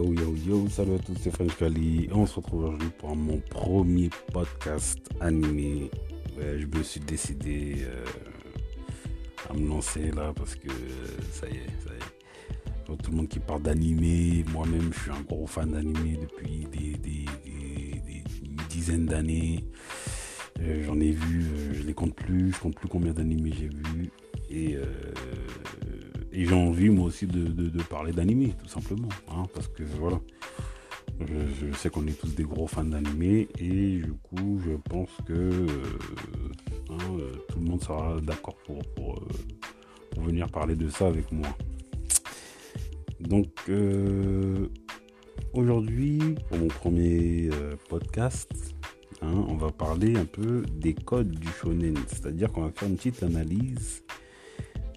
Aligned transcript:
Yo 0.00 0.14
yo 0.14 0.34
yo, 0.46 0.68
salut 0.70 0.94
à 0.94 0.98
tous, 0.98 1.14
c'est 1.20 1.30
French 1.30 1.54
Kali. 1.58 2.08
On 2.10 2.24
se 2.24 2.36
retrouve 2.36 2.64
aujourd'hui 2.64 2.88
pour 2.96 3.14
mon 3.14 3.38
premier 3.50 4.08
podcast 4.32 4.98
animé. 5.20 5.90
je 6.38 6.64
me 6.64 6.82
suis 6.82 7.00
décidé 7.00 7.76
euh, 7.80 8.06
à 9.50 9.52
me 9.52 9.68
lancer 9.68 10.10
là 10.12 10.32
parce 10.34 10.54
que 10.54 10.70
ça 11.32 11.46
y 11.48 11.56
est, 11.56 11.66
ça 11.84 11.90
y 11.92 11.98
est. 11.98 12.86
Tout 12.86 13.10
le 13.10 13.16
monde 13.18 13.28
qui 13.28 13.40
parle 13.40 13.60
d'animé, 13.60 14.42
moi-même 14.54 14.90
je 14.90 15.00
suis 15.00 15.10
un 15.10 15.20
gros 15.20 15.46
fan 15.46 15.70
d'animé 15.72 16.18
depuis 16.18 16.66
des, 16.72 17.26
dizaines 18.70 19.04
d'années. 19.04 19.66
Euh, 20.62 20.82
j'en 20.86 20.98
ai 20.98 21.10
vu, 21.10 21.42
euh, 21.42 21.74
je 21.74 21.82
les 21.82 21.92
compte 21.92 22.14
plus, 22.14 22.52
je 22.54 22.58
compte 22.58 22.74
plus 22.74 22.88
combien 22.88 23.12
d'animés 23.12 23.52
j'ai 23.52 23.68
vu. 23.68 24.10
Et 24.48 24.78
et 26.32 26.44
j'ai 26.44 26.54
envie 26.54 26.90
moi 26.90 27.06
aussi 27.06 27.26
de, 27.26 27.82
parler 27.82 28.12
d'animé, 28.12 28.54
tout 28.62 28.68
simplement. 28.68 29.08
Hein, 29.28 29.44
parce 29.54 29.68
que 29.68 29.82
voilà, 29.82 30.20
je, 31.20 31.72
sais 31.76 31.90
qu'on 31.90 32.06
est 32.06 32.18
tous 32.18 32.34
des 32.34 32.44
gros 32.44 32.66
fans 32.66 32.84
d'animé 32.84 33.48
et 33.58 33.98
du 33.98 34.12
coup 34.22 34.60
je 34.64 34.72
pense 34.88 35.10
que 35.26 35.32
euh, 35.32 35.66
hein, 36.88 36.98
euh, 37.18 37.32
tout 37.48 37.58
le 37.58 37.64
monde 37.64 37.82
sera 37.82 38.20
d'accord 38.20 38.56
pour, 38.64 38.78
pour, 38.94 39.18
euh, 39.18 40.22
venir 40.22 40.48
parler 40.48 40.74
de 40.76 40.88
ça 40.88 41.06
avec 41.06 41.30
moi. 41.32 41.48
Donc 43.20 43.48
aujourd'hui, 45.52 46.36
pour 46.48 46.58
mon 46.58 46.68
premier 46.68 47.50
podcast, 47.88 48.50
hein, 49.20 49.44
on 49.48 49.56
va 49.56 49.70
parler 49.70 50.16
un 50.16 50.24
peu 50.24 50.62
des 50.74 50.94
codes 50.94 51.30
du 51.30 51.48
shonen. 51.48 51.96
C'est-à-dire 52.08 52.50
qu'on 52.50 52.62
va 52.62 52.70
faire 52.70 52.88
une 52.88 52.96
petite 52.96 53.22
analyse 53.22 54.02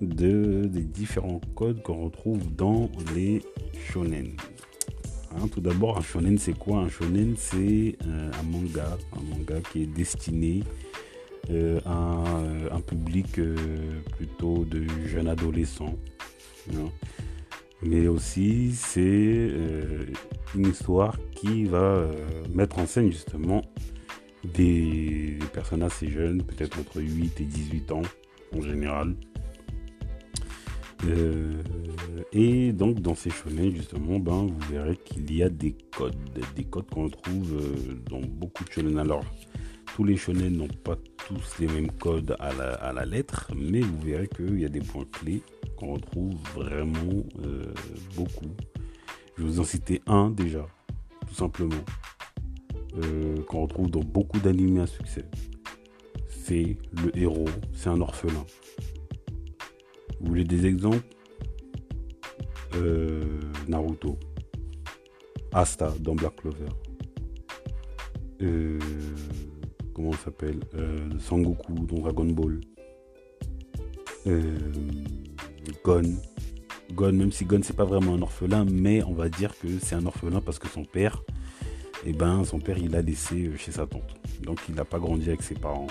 de, 0.07 0.65
des 0.65 0.83
différents 0.83 1.41
codes 1.55 1.81
qu'on 1.81 2.05
retrouve 2.05 2.53
dans 2.55 2.89
les 3.15 3.41
shonen. 3.91 4.35
Hein, 5.35 5.47
tout 5.51 5.61
d'abord, 5.61 5.97
un 5.97 6.01
shonen, 6.01 6.37
c'est 6.37 6.57
quoi? 6.57 6.79
Un 6.79 6.89
shonen, 6.89 7.35
c'est 7.37 7.95
euh, 8.07 8.31
un 8.39 8.43
manga, 8.43 8.97
un 9.17 9.35
manga 9.35 9.59
qui 9.71 9.83
est 9.83 9.87
destiné 9.87 10.63
euh, 11.49 11.79
à 11.85 12.23
euh, 12.37 12.69
un 12.71 12.81
public 12.81 13.39
plutôt 14.17 14.65
de 14.65 14.85
jeunes 15.07 15.27
adolescents. 15.27 15.95
Hein. 16.71 16.89
Mais 17.81 18.07
aussi, 18.07 18.71
c'est 18.73 19.51
une 20.55 20.67
histoire 20.67 21.17
qui 21.35 21.65
va 21.65 22.07
mettre 22.53 22.79
en 22.79 22.85
scène 22.85 23.11
justement 23.11 23.61
des, 24.45 25.37
des 25.39 25.47
personnes 25.51 25.83
assez 25.83 26.07
jeunes, 26.07 26.43
peut-être 26.43 26.79
entre 26.79 27.01
8 27.01 27.41
et 27.41 27.43
18 27.43 27.91
ans 27.91 28.03
en 28.55 28.61
général, 28.61 29.15
euh, 31.05 31.61
et 32.31 32.71
donc 32.71 32.99
dans 32.99 33.15
ces 33.15 33.29
shonen 33.29 33.75
justement, 33.75 34.19
ben, 34.19 34.47
vous 34.47 34.71
verrez 34.71 34.97
qu'il 34.97 35.33
y 35.35 35.43
a 35.43 35.49
des 35.49 35.75
codes, 35.95 36.15
des 36.55 36.63
codes 36.63 36.89
qu'on 36.89 37.09
trouve 37.09 37.53
euh, 37.53 37.95
dans 38.09 38.21
beaucoup 38.21 38.63
de 38.63 38.71
shonen. 38.71 38.97
Alors 38.97 39.23
tous 39.95 40.03
les 40.03 40.17
shonen 40.17 40.55
n'ont 40.55 40.67
pas 40.67 40.97
tous 41.27 41.59
les 41.59 41.67
mêmes 41.67 41.91
codes 41.91 42.35
à 42.39 42.91
la, 42.93 43.05
lettre, 43.05 43.51
mais 43.55 43.81
vous 43.81 43.99
verrez 43.99 44.27
qu'il 44.27 44.59
y 44.59 44.65
a 44.65 44.69
des 44.69 44.81
points 44.81 45.05
clés 45.11 45.41
qu'on 45.77 45.93
retrouve 45.93 46.35
vraiment 46.55 47.23
euh, 47.45 47.73
beaucoup. 48.15 48.51
Je 49.37 49.43
vais 49.43 49.49
vous 49.49 49.59
en 49.59 49.63
citer 49.63 50.01
un 50.07 50.29
déjà, 50.29 50.65
tout 51.27 51.35
simplement, 51.35 51.83
qu'on 53.47 53.63
retrouve 53.63 53.89
dans 53.89 54.01
beaucoup 54.01 54.39
d'animés 54.39 54.81
à 54.81 54.87
succès. 54.87 55.25
C'est 56.29 56.77
le 57.03 57.17
héros, 57.17 57.49
c'est 57.73 57.89
un 57.89 57.99
orphelin. 57.99 58.45
Vous 60.23 60.29
voulez 60.29 60.45
des 60.45 60.65
exemples 60.65 61.03
euh, 62.75 63.21
Naruto. 63.67 64.17
Asta 65.51 65.93
dans 65.99 66.15
Black 66.15 66.37
Clover. 66.37 66.69
Euh, 68.41 68.79
comment 69.93 70.13
ça 70.13 70.25
s'appelle 70.25 70.61
euh, 70.75 71.09
Sangoku 71.19 71.73
dans 71.73 71.99
Dragon 71.99 72.25
Ball. 72.25 72.61
Gon. 75.83 76.15
Gon, 76.93 77.11
même 77.11 77.31
si 77.33 77.43
Gon 77.43 77.59
c'est 77.61 77.75
pas 77.75 77.83
vraiment 77.83 78.13
un 78.13 78.21
orphelin, 78.21 78.65
mais 78.65 79.03
on 79.03 79.13
va 79.13 79.27
dire 79.27 79.53
que 79.59 79.67
c'est 79.79 79.95
un 79.95 80.05
orphelin 80.05 80.39
parce 80.39 80.57
que 80.57 80.69
son 80.69 80.85
père, 80.85 81.21
eh 82.05 82.13
ben, 82.13 82.45
son 82.45 82.59
père 82.59 82.77
il 82.77 82.95
a 82.95 83.01
laissé 83.01 83.51
chez 83.57 83.73
sa 83.73 83.85
tante. 83.85 84.15
Donc 84.41 84.59
il 84.69 84.75
n'a 84.75 84.85
pas 84.85 84.99
grandi 84.99 85.27
avec 85.27 85.43
ses 85.43 85.55
parents. 85.55 85.87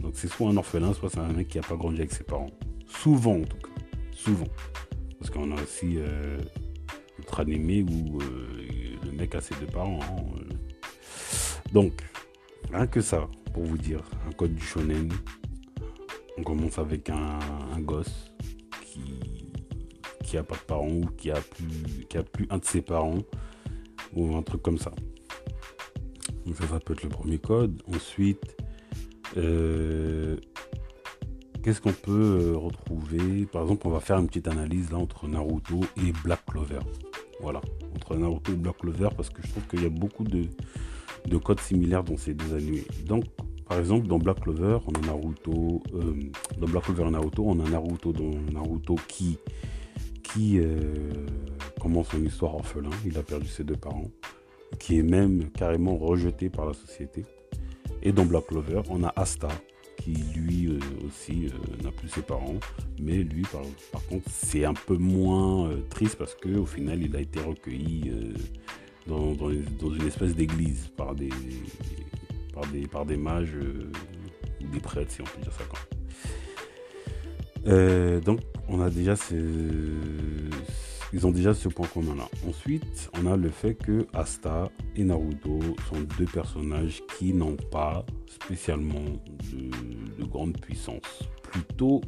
Donc 0.00 0.12
c'est 0.14 0.28
soit 0.28 0.48
un 0.48 0.56
orphelin, 0.56 0.94
soit 0.94 1.10
c'est 1.10 1.18
un 1.18 1.32
mec 1.32 1.48
qui 1.48 1.58
n'a 1.58 1.64
pas 1.64 1.76
grandi 1.76 1.98
avec 1.98 2.12
ses 2.12 2.24
parents. 2.24 2.50
Souvent, 3.00 3.36
en 3.36 3.44
tout 3.44 3.56
cas. 3.58 3.72
Souvent. 4.12 4.48
Parce 5.18 5.30
qu'on 5.30 5.50
a 5.56 5.62
aussi 5.62 5.98
euh, 5.98 6.38
notre 7.18 7.40
animé 7.40 7.82
où 7.82 8.20
euh, 8.20 8.96
le 9.04 9.12
mec 9.12 9.34
a 9.34 9.40
ses 9.40 9.54
deux 9.56 9.66
parents. 9.66 10.00
Hein, 10.02 10.24
euh. 10.38 11.70
Donc, 11.72 11.92
rien 12.72 12.86
que 12.86 13.00
ça, 13.00 13.28
pour 13.52 13.64
vous 13.64 13.78
dire, 13.78 14.02
un 14.26 14.32
code 14.32 14.54
du 14.54 14.64
shonen. 14.64 15.12
On 16.36 16.42
commence 16.42 16.78
avec 16.78 17.10
un, 17.10 17.38
gosse 17.80 18.32
qui, 18.82 19.46
qui 20.24 20.36
pas 20.36 20.56
de 20.56 20.60
parents 20.66 20.88
ou 20.88 21.06
qui 21.16 21.30
a 21.30 21.40
plus, 21.40 22.06
qui 22.08 22.18
a 22.18 22.22
plus 22.22 22.46
un 22.50 22.58
de 22.58 22.64
ses 22.64 22.82
parents 22.82 23.18
ou 24.14 24.34
un 24.36 24.42
truc 24.42 24.62
comme 24.62 24.78
ça. 24.78 24.92
Donc 26.44 26.56
ça, 26.56 26.66
ça 26.66 26.80
peut 26.80 26.94
être 26.94 27.04
le 27.04 27.08
premier 27.08 27.38
code. 27.38 27.82
Ensuite, 27.86 28.56
Qu'est-ce 31.64 31.80
qu'on 31.80 31.94
peut 31.94 32.42
euh, 32.42 32.58
retrouver? 32.58 33.46
Par 33.46 33.62
exemple, 33.62 33.86
on 33.86 33.90
va 33.90 34.00
faire 34.00 34.18
une 34.18 34.26
petite 34.26 34.48
analyse 34.48 34.92
entre 34.92 35.26
Naruto 35.26 35.80
et 35.96 36.12
Black 36.22 36.44
Clover. 36.44 36.80
Voilà, 37.40 37.62
entre 37.96 38.16
Naruto 38.16 38.52
et 38.52 38.56
Black 38.56 38.76
Clover 38.76 39.08
parce 39.16 39.30
que 39.30 39.40
je 39.40 39.50
trouve 39.50 39.62
qu'il 39.68 39.82
y 39.82 39.86
a 39.86 39.88
beaucoup 39.88 40.24
de, 40.24 40.46
codes 41.38 41.60
similaires 41.60 42.04
dans 42.04 42.18
ces 42.18 42.34
deux 42.34 42.54
animés. 42.54 42.84
Donc, 43.06 43.24
par 43.66 43.78
exemple, 43.78 44.06
dans 44.08 44.18
Black 44.18 44.40
Clover, 44.40 44.76
on 44.86 44.92
a 44.92 45.06
Naruto. 45.06 45.82
Euh, 45.94 46.30
dans 46.58 46.66
Black 46.66 46.84
Clover 46.84 47.08
et 47.08 47.10
Naruto, 47.12 47.44
on 47.46 47.58
a 47.58 47.70
Naruto 47.70 48.12
dans 48.12 48.52
Naruto 48.52 48.96
qui, 49.08 49.38
qui 50.22 50.58
euh, 50.58 50.92
commence 51.80 52.08
son 52.08 52.22
histoire 52.22 52.56
orphelin. 52.56 52.90
Il 53.06 53.16
a 53.16 53.22
perdu 53.22 53.48
ses 53.48 53.64
deux 53.64 53.76
parents, 53.76 54.10
qui 54.78 54.98
est 54.98 55.02
même 55.02 55.50
carrément 55.52 55.96
rejeté 55.96 56.50
par 56.50 56.66
la 56.66 56.74
société. 56.74 57.24
Et 58.02 58.12
dans 58.12 58.26
Black 58.26 58.48
Clover, 58.48 58.82
on 58.90 59.02
a 59.02 59.14
Asta 59.16 59.48
lui 60.12 60.66
euh, 60.66 60.78
aussi 61.06 61.46
euh, 61.46 61.82
n'a 61.82 61.90
plus 61.90 62.08
ses 62.08 62.22
parents. 62.22 62.58
Mais 63.00 63.18
lui, 63.22 63.42
par, 63.42 63.62
contre, 64.06 64.28
c'est 64.30 64.64
un 64.64 64.74
peu 64.74 64.96
moins 64.96 65.68
euh, 65.68 65.80
triste 65.90 66.16
parce 66.16 66.34
qu'au 66.34 66.66
final, 66.66 67.02
il 67.02 67.14
a 67.16 67.20
été 67.20 67.40
recueilli 67.40 68.12
dans, 69.06 69.34
une 69.50 70.06
espèce 70.06 70.34
d'église 70.34 70.88
par 70.96 71.14
des, 71.14 71.30
par 72.52 72.66
des, 72.66 72.86
par 72.86 73.06
des 73.06 73.16
mages 73.16 73.56
ou 74.60 74.66
des 74.68 74.80
prêtres, 74.80 75.12
si 75.12 75.20
on 75.20 75.24
peut 75.24 75.42
dire 75.42 75.52
ça 75.52 75.64
quand 75.68 75.78
donc, 78.24 78.40
on 78.68 78.82
a 78.82 78.90
déjà 78.90 79.16
ces 79.16 79.40
ils 81.14 81.24
ont 81.28 81.30
déjà 81.30 81.54
ce 81.54 81.68
point 81.68 81.86
commun 81.86 82.16
là. 82.16 82.28
Ensuite, 82.46 83.08
on 83.16 83.26
a 83.30 83.36
le 83.36 83.48
fait 83.48 83.74
que 83.74 84.04
Asta 84.12 84.68
et 84.96 85.04
Naruto 85.04 85.60
sont 85.88 86.00
deux 86.18 86.24
personnages 86.24 87.02
qui 87.16 87.32
n'ont 87.32 87.56
pas 87.70 88.04
spécialement 88.26 89.04
de, 89.52 90.24
grande 90.24 90.60
puissance. 90.60 91.22
Plutôt 91.44 92.00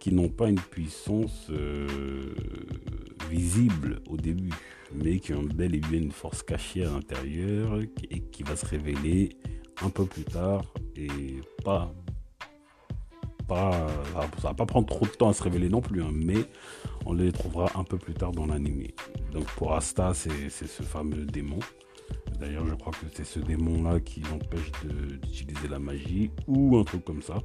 qui 0.00 0.12
n'ont 0.12 0.28
pas 0.28 0.50
une 0.50 0.60
puissance 0.60 1.46
euh, 1.48 2.34
visible 3.30 4.02
au 4.10 4.18
début, 4.18 4.52
mais 4.94 5.18
qui 5.18 5.32
ont 5.32 5.42
bel 5.42 5.74
et 5.74 5.80
bien 5.80 6.02
une 6.02 6.12
force 6.12 6.42
cachée 6.42 6.84
à 6.84 6.90
l'intérieur 6.90 7.80
et 8.10 8.20
qui 8.20 8.42
va 8.42 8.54
se 8.54 8.66
révéler 8.66 9.30
un 9.80 9.88
peu 9.88 10.04
plus 10.04 10.24
tard 10.24 10.74
et 10.94 11.08
pas 11.64 11.90
pas, 13.46 13.86
ça 14.40 14.48
va 14.48 14.54
pas 14.54 14.66
prendre 14.66 14.86
trop 14.86 15.04
de 15.04 15.10
temps 15.10 15.28
à 15.28 15.32
se 15.32 15.42
révéler 15.42 15.68
non 15.68 15.80
plus, 15.80 16.02
hein, 16.02 16.10
mais 16.12 16.46
on 17.06 17.12
les 17.12 17.32
trouvera 17.32 17.70
un 17.74 17.84
peu 17.84 17.98
plus 17.98 18.14
tard 18.14 18.32
dans 18.32 18.46
l'animé. 18.46 18.94
Donc 19.32 19.46
pour 19.56 19.74
Asta, 19.74 20.12
c'est 20.14 20.50
ce 20.50 20.82
fameux 20.82 21.24
démon. 21.24 21.58
D'ailleurs, 22.38 22.66
je 22.66 22.74
crois 22.74 22.92
que 22.92 23.06
c'est 23.14 23.24
ce 23.24 23.38
démon-là 23.38 24.00
qui 24.00 24.22
empêche 24.32 24.70
d'utiliser 25.22 25.68
la 25.68 25.78
magie 25.78 26.30
ou 26.46 26.76
un 26.76 26.84
truc 26.84 27.04
comme 27.04 27.22
ça. 27.22 27.38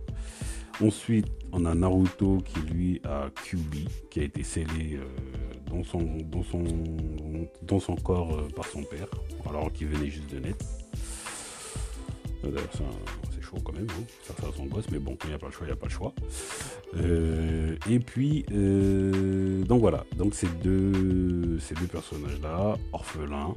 Ensuite, 0.82 1.28
on 1.52 1.66
a 1.66 1.76
Naruto 1.76 2.38
qui 2.38 2.62
lui 2.62 3.02
a 3.04 3.30
Kyubi, 3.44 3.86
qui 4.10 4.22
a 4.22 4.24
été 4.24 4.44
scellé 4.44 4.96
euh, 4.96 5.04
dans, 5.68 5.84
son, 5.84 6.00
corps 7.98 8.34
euh, 8.34 8.48
par 8.56 8.66
son 8.66 8.84
père, 8.84 9.08
alors 9.48 9.74
qu'il 9.74 9.88
venait 9.88 10.10
juste 10.10 10.34
de 10.34 10.40
naître. 10.40 10.66
Euh, 12.46 12.56
chaud 13.50 13.57
quand 13.63 13.74
même, 13.74 13.88
hein. 13.90 14.04
ça 14.24 14.34
ça 14.40 14.48
son 14.56 14.68
mais 14.92 15.00
bon, 15.00 15.16
quand 15.16 15.28
il 15.28 15.30
n'y 15.30 15.36
a 15.36 15.40
pas 15.40 15.48
le 15.48 15.51
choix, 15.51 15.66
il 15.66 15.69
n'y 15.69 15.74
a 15.74 15.75
pas 15.75 15.88
le 15.88 15.92
choix. 15.92 16.13
Euh, 16.98 17.75
et 17.90 18.00
puis, 18.00 18.46
euh, 18.51 19.63
donc 19.63 19.81
voilà, 19.81 20.06
donc 20.16 20.34
ces 20.34 20.48
deux, 20.63 21.60
ces 21.60 21.75
deux 21.75 21.88
personnages-là, 21.88 22.78
orphelins, 22.94 23.56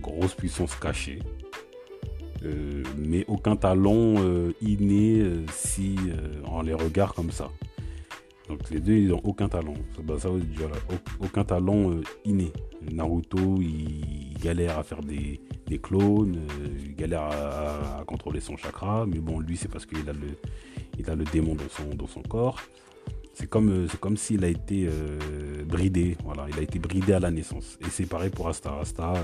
grosse 0.00 0.34
puissance 0.34 0.74
cachée, 0.76 1.18
mais 2.96 3.24
aucun 3.28 3.56
talent 3.56 4.14
inné 4.62 5.22
si 5.52 5.96
on 6.46 6.62
les 6.62 6.74
regarde 6.74 7.14
comme 7.14 7.30
ça. 7.30 7.50
Donc 8.50 8.68
les 8.70 8.80
deux, 8.80 8.94
ils 8.94 9.08
n'ont 9.08 9.20
aucun 9.22 9.48
talent. 9.48 9.74
Bah, 10.02 10.16
voilà, 10.18 10.74
aucun 11.20 11.44
talent 11.44 11.92
euh, 11.92 12.02
inné. 12.24 12.52
Naruto, 12.90 13.58
il, 13.60 14.36
galère 14.42 14.76
à 14.76 14.82
faire 14.82 15.02
des, 15.02 15.40
clones, 15.80 16.36
euh, 16.36 16.66
il 16.84 16.96
galère 16.96 17.22
à, 17.22 18.02
contrôler 18.06 18.40
son 18.40 18.56
chakra, 18.56 19.06
mais 19.06 19.20
bon, 19.20 19.38
lui, 19.38 19.56
c'est 19.56 19.68
parce 19.68 19.86
qu'il 19.86 20.08
a 20.08 20.12
le, 20.12 21.10
a 21.12 21.14
le 21.14 21.24
démon 21.26 21.54
dans 21.54 21.68
son, 21.68 21.94
dans 21.94 22.08
son 22.08 22.22
corps. 22.22 22.60
C'est 23.34 23.48
comme, 23.48 23.70
euh, 23.70 23.86
comme 24.00 24.16
s'il 24.16 24.44
a 24.44 24.48
été 24.48 24.88
bridé, 25.64 26.16
voilà, 26.24 26.46
il 26.50 26.58
a 26.58 26.62
été 26.62 26.80
bridé 26.80 27.12
à 27.12 27.20
la 27.20 27.30
naissance. 27.30 27.78
Et 27.82 27.88
c'est 27.88 28.06
pareil 28.06 28.30
pour 28.30 28.48
Asta. 28.48 28.76
Asta, 28.80 29.14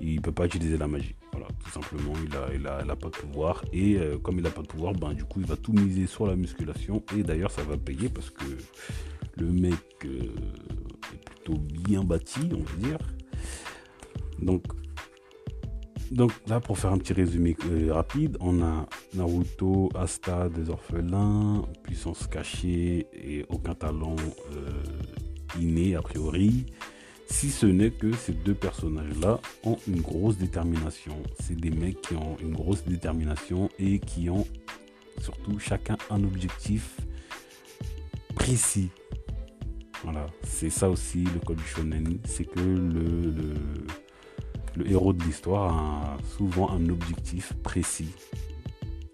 il 0.00 0.20
peut 0.20 0.32
pas 0.32 0.46
utiliser 0.46 0.76
la 0.76 0.88
magie. 0.88 1.14
Voilà, 1.32 1.48
tout 1.64 1.70
simplement, 1.70 2.12
il 2.24 2.36
a, 2.36 2.80
il 2.82 2.90
a, 2.90 2.96
pas 2.96 3.08
de 3.08 3.16
pouvoir. 3.16 3.64
Et 3.72 3.96
euh, 3.96 4.18
comme 4.18 4.36
il 4.36 4.42
n'a 4.42 4.50
pas 4.50 4.62
de 4.62 4.66
pouvoir, 4.66 4.92
ben, 4.92 5.12
du 5.14 5.24
coup, 5.24 5.40
il 5.40 5.46
va 5.46 5.56
tout 5.56 5.72
miser 5.72 6.06
sur 6.06 6.26
la 6.26 6.36
musculation. 6.36 7.02
Et 7.16 7.22
d'ailleurs, 7.22 7.50
ça 7.50 7.62
va 7.62 7.76
payer 7.76 8.08
parce 8.08 8.30
que 8.30 8.44
le 9.36 9.46
mec 9.46 9.74
euh, 10.04 10.32
est 11.12 11.24
plutôt 11.24 11.58
bien 11.58 12.04
bâti, 12.04 12.40
on 12.52 12.62
va 12.62 12.88
dire. 12.88 12.98
Donc, 14.40 14.64
donc 16.10 16.32
là, 16.46 16.60
pour 16.60 16.78
faire 16.78 16.92
un 16.92 16.98
petit 16.98 17.14
résumé 17.14 17.56
euh, 17.70 17.92
rapide, 17.92 18.36
on 18.40 18.62
a 18.62 18.86
Naruto, 19.14 19.88
Asta, 19.94 20.48
des 20.48 20.70
orphelins, 20.70 21.64
puissance 21.82 22.26
cachée 22.26 23.06
et 23.12 23.44
aucun 23.48 23.74
talent 23.74 24.16
inné 25.58 25.96
a 25.96 26.02
priori. 26.02 26.66
Si 27.26 27.50
ce 27.50 27.66
n'est 27.66 27.90
que 27.90 28.12
ces 28.12 28.32
deux 28.32 28.54
personnages-là 28.54 29.40
ont 29.64 29.78
une 29.88 30.00
grosse 30.00 30.36
détermination. 30.36 31.16
C'est 31.40 31.58
des 31.58 31.70
mecs 31.70 32.00
qui 32.02 32.14
ont 32.14 32.36
une 32.40 32.52
grosse 32.52 32.84
détermination 32.84 33.68
et 33.78 33.98
qui 33.98 34.30
ont 34.30 34.46
surtout 35.20 35.58
chacun 35.58 35.96
un 36.10 36.22
objectif 36.22 37.00
précis. 38.34 38.90
Voilà, 40.02 40.26
c'est 40.42 40.70
ça 40.70 40.90
aussi 40.90 41.24
le 41.24 41.40
code 41.40 41.56
du 41.56 41.64
shonen, 41.64 42.18
c'est 42.24 42.44
que 42.44 42.60
le, 42.60 43.34
le, 44.76 44.90
héros 44.90 45.14
de 45.14 45.22
l'histoire 45.22 45.74
a 45.74 46.16
souvent 46.36 46.70
un 46.70 46.88
objectif 46.90 47.54
précis. 47.62 48.12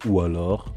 Ou 0.07 0.21
alors, 0.21 0.75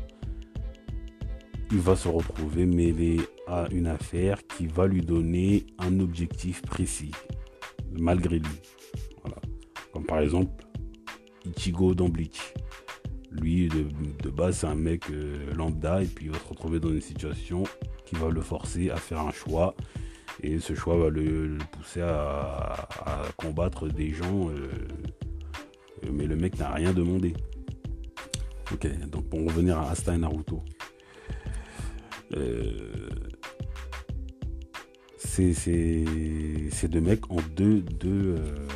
il 1.73 1.79
va 1.79 1.95
se 1.95 2.07
retrouver 2.07 2.67
mêlé 2.67 3.19
à 3.47 3.65
une 3.71 3.87
affaire 3.87 4.45
qui 4.45 4.67
va 4.67 4.85
lui 4.85 5.01
donner 5.01 5.65
un 5.79 5.99
objectif 5.99 6.61
précis, 6.61 7.11
malgré 7.91 8.37
lui. 8.37 8.61
Comme 9.91 10.05
par 10.05 10.19
exemple 10.19 10.63
Ichigo 11.45 11.95
dans. 11.95 12.11
Lui, 13.31 13.67
de, 13.67 14.29
base, 14.29 14.57
c'est 14.57 14.67
un 14.67 14.75
mec 14.75 15.09
euh, 15.09 15.51
lambda 15.55 16.03
et 16.03 16.05
puis 16.05 16.25
il 16.27 16.31
va 16.31 16.37
se 16.37 16.47
retrouver 16.47 16.79
dans 16.79 16.89
une 16.89 17.01
situation 17.01 17.63
qui 18.05 18.13
va 18.13 18.29
le 18.29 18.41
forcer 18.41 18.91
à 18.91 18.95
faire 18.97 19.21
un 19.21 19.31
choix. 19.31 19.75
Et 20.43 20.59
ce 20.59 20.75
choix 20.75 20.95
va 20.97 21.09
le, 21.09 21.57
pousser 21.71 22.01
à, 22.01 22.87
combattre 23.37 23.87
des 23.87 24.11
gens. 24.11 24.49
Euh, 24.49 24.69
mais 26.11 26.27
le 26.27 26.35
mec 26.35 26.59
n'a 26.59 26.69
rien 26.69 26.93
demandé. 26.93 27.33
Ok, 28.71 28.87
donc 29.09 29.27
pour 29.29 29.43
revenir 29.43 29.79
à 29.79 29.89
Asta 29.89 30.13
et 30.13 30.17
Naruto. 30.19 30.63
Euh, 32.35 33.09
ces 35.17 36.87
deux 36.87 37.01
mecs 37.01 37.31
ont 37.31 37.41
deux, 37.55 37.81
deux 37.81 38.35
euh, 38.37 38.67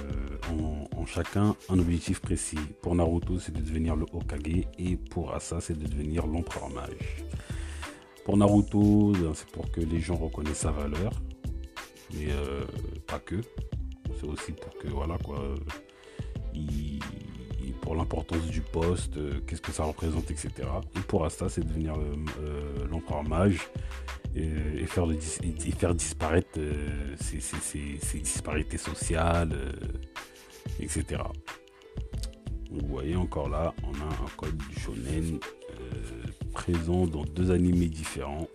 chacun 1.08 1.56
un 1.70 1.80
objectif 1.80 2.20
précis. 2.20 2.60
Pour 2.82 2.94
Naruto, 2.96 3.40
c'est 3.40 3.54
de 3.54 3.62
devenir 3.62 3.96
le 3.96 4.06
Hokage 4.14 4.68
et 4.78 4.98
pour 4.98 5.34
Asa, 5.34 5.60
c'est 5.62 5.78
de 5.78 5.88
devenir 5.88 6.28
l'empereur 6.28 6.70
mage. 6.70 7.24
Pour 8.26 8.38
Naruto, 8.38 9.14
ben, 9.14 9.32
c'est 9.34 9.50
pour 9.50 9.72
que 9.72 9.82
les 9.82 10.00
gens 10.00 10.16
reconnaissent 10.16 10.60
sa 10.60 10.72
valeur, 10.72 11.12
mais 12.14 12.28
euh, 12.30 12.66
pas 13.08 13.20
que. 13.20 13.42
C'est 14.20 14.28
aussi 14.28 14.52
pour 14.52 14.78
que 14.78 14.88
voilà 14.88 15.18
quoi, 15.18 15.56
l'importance 17.96 18.46
du 18.48 18.62
poste, 18.62 19.18
qu'est-ce 19.46 19.62
que 19.62 19.72
ça 19.72 19.84
représente, 19.84 20.30
etc. 20.32 20.50
Et 20.96 21.02
pour 21.02 21.26
Asta, 21.26 21.50
c'est 21.50 21.62
de 21.62 21.68
devenir 21.68 21.96
l'empereur 22.90 23.24
mage 23.24 23.70
et, 24.38 24.86
faire, 24.86 25.08
faire 25.78 25.96
disparaître 25.96 26.58
euh, 26.58 27.16
ces, 27.20 28.20
disparités 28.20 28.78
sociales, 28.78 29.52
euh, 29.54 29.72
etc. 30.80 31.22
vous 32.72 32.88
voyez 32.88 33.16
encore 33.16 33.50
là, 33.50 33.74
on 33.84 33.94
a 33.94 34.06
un 34.06 34.30
code 34.36 34.58
du 34.58 34.80
shonen 34.80 35.40
euh, 35.72 36.28
présent 36.54 37.08
dans 37.08 37.24
deux 37.24 37.52
animés 37.52 37.88
différents, 37.88 38.48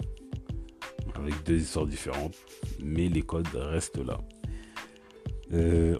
avec 1.14 1.43
deux 1.44 1.58
histoires 1.58 1.87
différentes, 1.87 2.37
mais 2.82 3.08
les 3.08 3.23
codes 3.23 3.49
restent 3.55 4.05
là. 4.05 4.19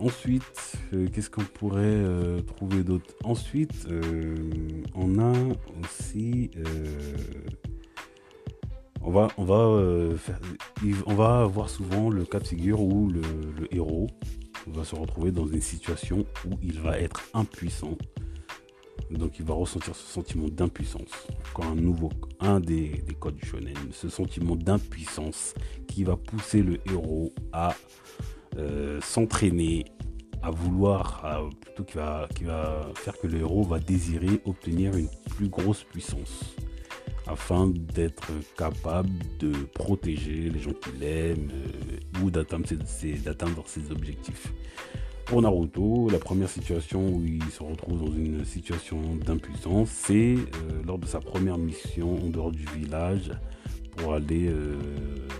ensuite, 0.01 0.72
qu'est-ce 1.13 1.31
qu'on 1.31 1.43
pourrait 1.43 2.05
trouver 2.47 2.83
d'autre? 2.83 3.15
Ensuite, 3.25 3.87
on 4.95 5.19
a 5.19 5.33
aussi 5.83 6.51
on 9.05 9.11
va, 9.11 9.29
on 9.37 9.45
va, 9.45 9.55
euh, 9.55 10.17
on 11.07 11.15
va 11.15 11.45
voir 11.47 11.69
souvent 11.69 12.09
le 12.09 12.25
cas 12.25 12.39
de 12.39 12.47
figure 12.47 12.81
où 12.81 13.11
le, 13.11 13.23
héros 13.73 14.07
va 14.69 14.85
se 14.85 14.95
retrouver 14.95 15.33
dans 15.33 15.47
une 15.47 15.61
situation 15.61 16.25
où 16.47 16.51
il 16.63 16.81
va 16.81 16.99
être 16.99 17.23
impuissant. 17.35 17.97
Donc 19.11 19.39
il 19.39 19.45
va 19.45 19.55
ressentir 19.55 19.95
ce 19.95 20.07
sentiment 20.07 20.49
d'impuissance. 20.49 21.11
Encore 21.51 21.67
un 21.67 21.75
nouveau, 21.75 22.11
un 22.41 22.61
des, 22.61 23.05
codes 23.19 23.35
du 23.35 23.47
shonen, 23.47 23.75
ce 23.91 24.09
sentiment 24.09 24.57
d'impuissance 24.57 25.55
qui 25.89 26.05
va 26.05 26.17
pousser 26.17 26.63
le 26.63 26.79
héros 26.87 27.33
à 27.53 27.75
euh, 28.57 29.01
s'entraîner, 29.01 29.85
à 30.43 30.51
vouloir, 30.51 31.51
plutôt 31.61 31.85
qui 31.85 31.97
va, 31.97 32.29
qui 32.35 32.45
va 32.45 32.89
faire 32.95 33.17
que 33.19 33.27
le 33.27 33.41
héros 33.41 33.63
va 33.63 33.79
désirer 33.79 34.41
obtenir 34.45 34.95
une 34.97 35.09
plus 35.37 35.49
grosse 35.49 35.85
puissance 35.85 36.57
afin 37.27 37.69
d'être 37.69 38.33
capable 38.57 39.11
de 39.39 39.53
protéger 39.75 40.51
les 40.51 40.59
gens 40.59 40.73
qu'il 40.73 41.03
aime 41.03 41.51
euh, 41.53 42.23
ou 42.23 42.31
d'atteindre 42.31 42.67
ses, 43.67 43.91
objectifs. 43.91 44.53
Pour 45.27 45.41
Naruto, 45.41 46.09
la 46.11 46.19
première 46.19 46.49
situation 46.49 47.01
où 47.01 47.25
il 47.25 47.43
se 47.51 47.63
retrouve 47.63 48.01
dans 48.01 48.13
une 48.13 48.45
situation 48.45 49.01
d'impuissance, 49.25 49.89
c'est 49.91 50.35
euh, 50.35 50.83
lors 50.85 50.99
de 50.99 51.07
sa 51.07 51.21
première 51.21 51.59
mission 51.59 52.17
en 52.17 52.29
dehors 52.29 52.51
du 52.51 52.65
village 52.77 53.31
pour 53.97 54.15
aller 54.15 54.49
euh, 54.49 54.79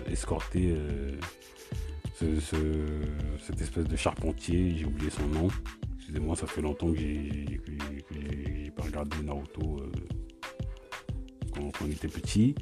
escorter 0.09 0.75
cette 2.13 3.61
espèce 3.61 3.85
de 3.85 3.95
charpentier, 3.95 4.75
j'ai 4.77 4.85
oublié 4.85 5.09
son 5.09 5.27
nom. 5.27 5.47
Excusez-moi, 5.97 6.35
ça 6.35 6.47
fait 6.47 6.61
longtemps 6.61 6.91
que 6.91 6.97
j'ai 6.97 7.59
pas 8.75 8.83
regardé 8.83 9.17
Naruto 9.23 9.81
quand, 11.53 11.71
on 11.81 11.89
était 11.89 12.07
petit. 12.07 12.55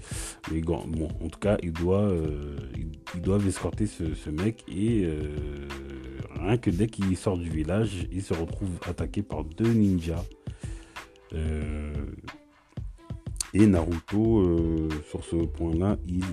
Mais 0.52 0.62
bon, 0.62 1.08
en 1.22 1.28
tout 1.28 1.40
cas, 1.40 1.58
ils 1.64 1.74
doivent, 1.74 2.12
euh, 2.12 3.48
escorter 3.48 3.88
ce, 3.88 4.30
mec 4.30 4.64
et 4.68 5.04
euh, 5.06 5.68
rien 6.40 6.58
que 6.58 6.70
dès 6.70 6.88
qu'il 6.88 7.16
sort 7.18 7.38
du 7.38 7.50
village, 7.50 8.08
il 8.12 8.24
se 8.24 8.34
retrouve 8.34 8.70
attaqué 8.88 9.22
par 9.22 9.44
deux 9.44 9.72
ninjas. 9.72 10.26
Euh, 13.56 13.60
et 13.60 13.68
Naruto, 13.68 14.90
sur 15.10 15.24
ce 15.24 15.36
point-là, 15.36 15.98
il, 16.08 16.24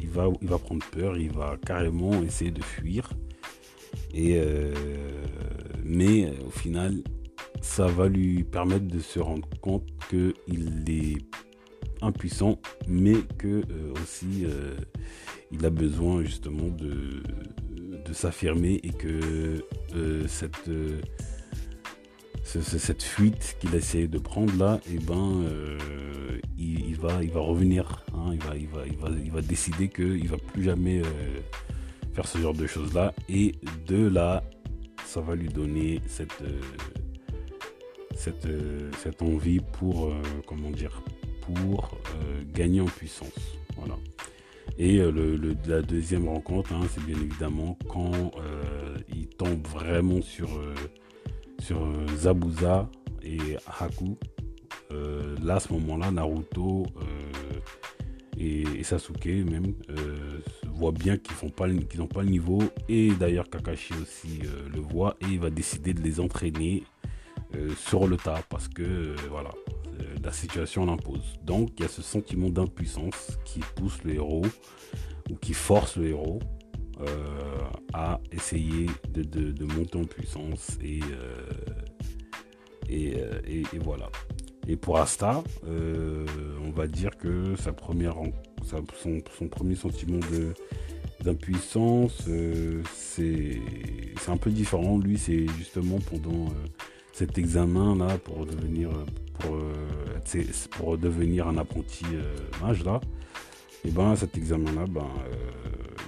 il, 0.00 0.08
va, 0.08 0.58
prendre 0.58 0.84
peur, 0.90 1.16
il 1.16 1.32
va 1.32 1.56
carrément 1.64 2.22
essayer 2.22 2.50
de 2.50 2.62
fuir. 2.62 3.10
Et, 4.14 4.40
mais 5.84 6.32
au 6.46 6.50
final, 6.50 7.02
ça 7.60 7.86
va 7.86 8.08
lui 8.08 8.44
permettre 8.44 8.86
de 8.86 9.00
se 9.00 9.18
rendre 9.18 9.48
compte 9.60 9.84
qu'il 10.08 10.84
est 10.88 11.18
impuissant, 12.02 12.60
mais 12.86 13.16
que 13.38 13.62
euh, 13.70 13.92
aussi 14.02 14.44
euh, 14.44 14.76
il 15.50 15.64
a 15.64 15.70
besoin 15.70 16.22
justement 16.22 16.68
de, 16.68 17.22
s'affirmer 18.12 18.80
et 18.82 18.88
que 18.88 19.62
euh, 22.56 22.62
cette, 22.62 23.02
fuite 23.02 23.56
qu'il 23.60 23.74
essaie 23.74 24.06
de 24.06 24.18
prendre 24.18 24.56
là, 24.56 24.80
et 24.86 24.94
eh 24.94 24.98
ben, 24.98 25.44
il, 26.58 26.96
va, 26.96 27.22
il 27.22 27.30
va 27.30 27.40
revenir. 27.40 28.04
Hein, 28.14 28.32
il, 28.32 28.40
va, 28.40 28.56
il, 28.56 28.68
va, 28.68 28.86
il, 28.86 28.96
va, 28.96 29.08
il 29.10 29.30
va 29.30 29.42
décider 29.42 29.88
qu'il 29.88 30.28
va 30.28 30.36
plus 30.36 30.64
jamais 30.64 31.02
faire 32.14 32.26
ce 32.26 32.38
genre 32.38 32.54
de 32.54 32.66
choses 32.66 32.94
là. 32.94 33.14
Et 33.28 33.54
de 33.86 34.08
là, 34.08 34.42
ça 35.04 35.20
va 35.20 35.34
lui 35.34 35.48
donner 35.48 36.00
cette, 36.06 36.42
cette, 38.16 38.48
cette 38.98 39.22
envie 39.22 39.60
pour, 39.60 40.12
comment 40.46 40.70
dire, 40.70 41.02
pour 41.48 41.98
euh, 42.14 42.42
gagner 42.54 42.80
en 42.80 42.86
puissance. 42.86 43.58
Voilà. 43.76 43.96
Et 44.78 44.98
euh, 44.98 45.10
le, 45.10 45.56
la 45.66 45.82
deuxième 45.82 46.28
rencontre, 46.28 46.72
hein, 46.72 46.82
c'est 46.92 47.04
bien 47.04 47.16
évidemment 47.16 47.76
quand 47.88 48.12
euh, 48.12 48.96
il 49.08 49.28
tombe 49.28 49.66
vraiment 49.66 50.20
sur, 50.22 50.48
sur 51.60 51.78
Zabuza 52.16 52.88
et 53.22 53.56
Haku. 53.80 54.16
là, 55.42 55.56
à 55.56 55.60
ce 55.60 55.72
moment-là, 55.72 56.10
Naruto 56.10 56.86
et, 58.38 58.84
Sasuke 58.84 59.26
même 59.26 59.74
euh, 59.90 60.40
voit 60.66 60.92
bien 60.92 61.16
qu'ils 61.16 61.36
n'ont 61.42 61.50
pas 62.06 62.22
le 62.22 62.28
niveau 62.28 62.62
et 62.88 63.10
d'ailleurs 63.10 63.50
Kakashi 63.50 63.92
aussi 64.00 64.40
euh, 64.44 64.68
le 64.72 64.80
voit 64.80 65.16
et 65.20 65.26
il 65.26 65.40
va 65.40 65.50
décider 65.50 65.92
de 65.92 66.00
les 66.02 66.20
entraîner 66.20 66.84
euh, 67.54 67.70
sur 67.76 68.06
le 68.06 68.16
tas 68.16 68.42
parce 68.48 68.68
que 68.68 69.14
voilà 69.30 69.50
la 70.22 70.32
situation 70.32 70.86
l'impose. 70.86 71.38
Donc 71.42 71.70
il 71.76 71.82
y 71.82 71.84
a 71.84 71.88
ce 71.88 72.02
sentiment 72.02 72.50
d'impuissance 72.50 73.38
qui 73.44 73.60
pousse 73.74 74.04
le 74.04 74.14
héros 74.14 74.46
ou 75.30 75.34
qui 75.34 75.54
force 75.54 75.96
le 75.96 76.08
héros 76.08 76.40
à 77.92 78.20
essayer 78.32 78.86
de, 79.10 79.64
monter 79.64 79.98
en 79.98 80.04
puissance 80.04 80.78
et, 80.82 81.00
et, 82.88 83.16
et 83.72 83.78
voilà. 83.78 84.10
Et 84.68 84.76
pour 84.76 84.98
Asta, 84.98 85.42
euh, 85.66 86.26
on 86.62 86.70
va 86.70 86.86
dire 86.86 87.16
que 87.16 87.56
sa 87.56 87.72
première, 87.72 88.16
son, 88.62 89.48
premier 89.48 89.74
sentiment 89.74 90.20
d'impuissance, 91.22 92.24
euh, 92.28 92.82
c'est 92.94 93.62
un 94.28 94.36
peu 94.36 94.50
différent. 94.50 94.98
Lui, 94.98 95.16
c'est 95.16 95.46
justement 95.56 95.98
pendant 96.00 96.48
euh, 96.48 96.66
cet 97.14 97.38
examen-là 97.38 98.18
pour 98.18 98.44
devenir, 98.44 98.90
pour, 99.38 99.56
pour, 100.72 100.98
devenir 100.98 101.48
un 101.48 101.56
apprenti 101.56 102.04
mage 102.60 102.84
là. 102.84 103.00
Et 103.84 103.90
ben 103.90 104.16
cet 104.16 104.36
examen-là, 104.36 104.86
ben, 104.88 105.06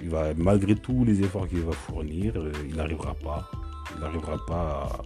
il 0.01 0.09
va 0.09 0.33
malgré 0.35 0.75
tous 0.75 1.05
les 1.05 1.21
efforts 1.21 1.47
qu'il 1.47 1.61
va 1.61 1.71
fournir, 1.71 2.33
il 2.67 2.75
n'arrivera 2.75 3.13
pas, 3.15 3.49
il 3.95 4.01
n'arrivera 4.01 4.37
pas 4.45 4.83
à 4.83 5.01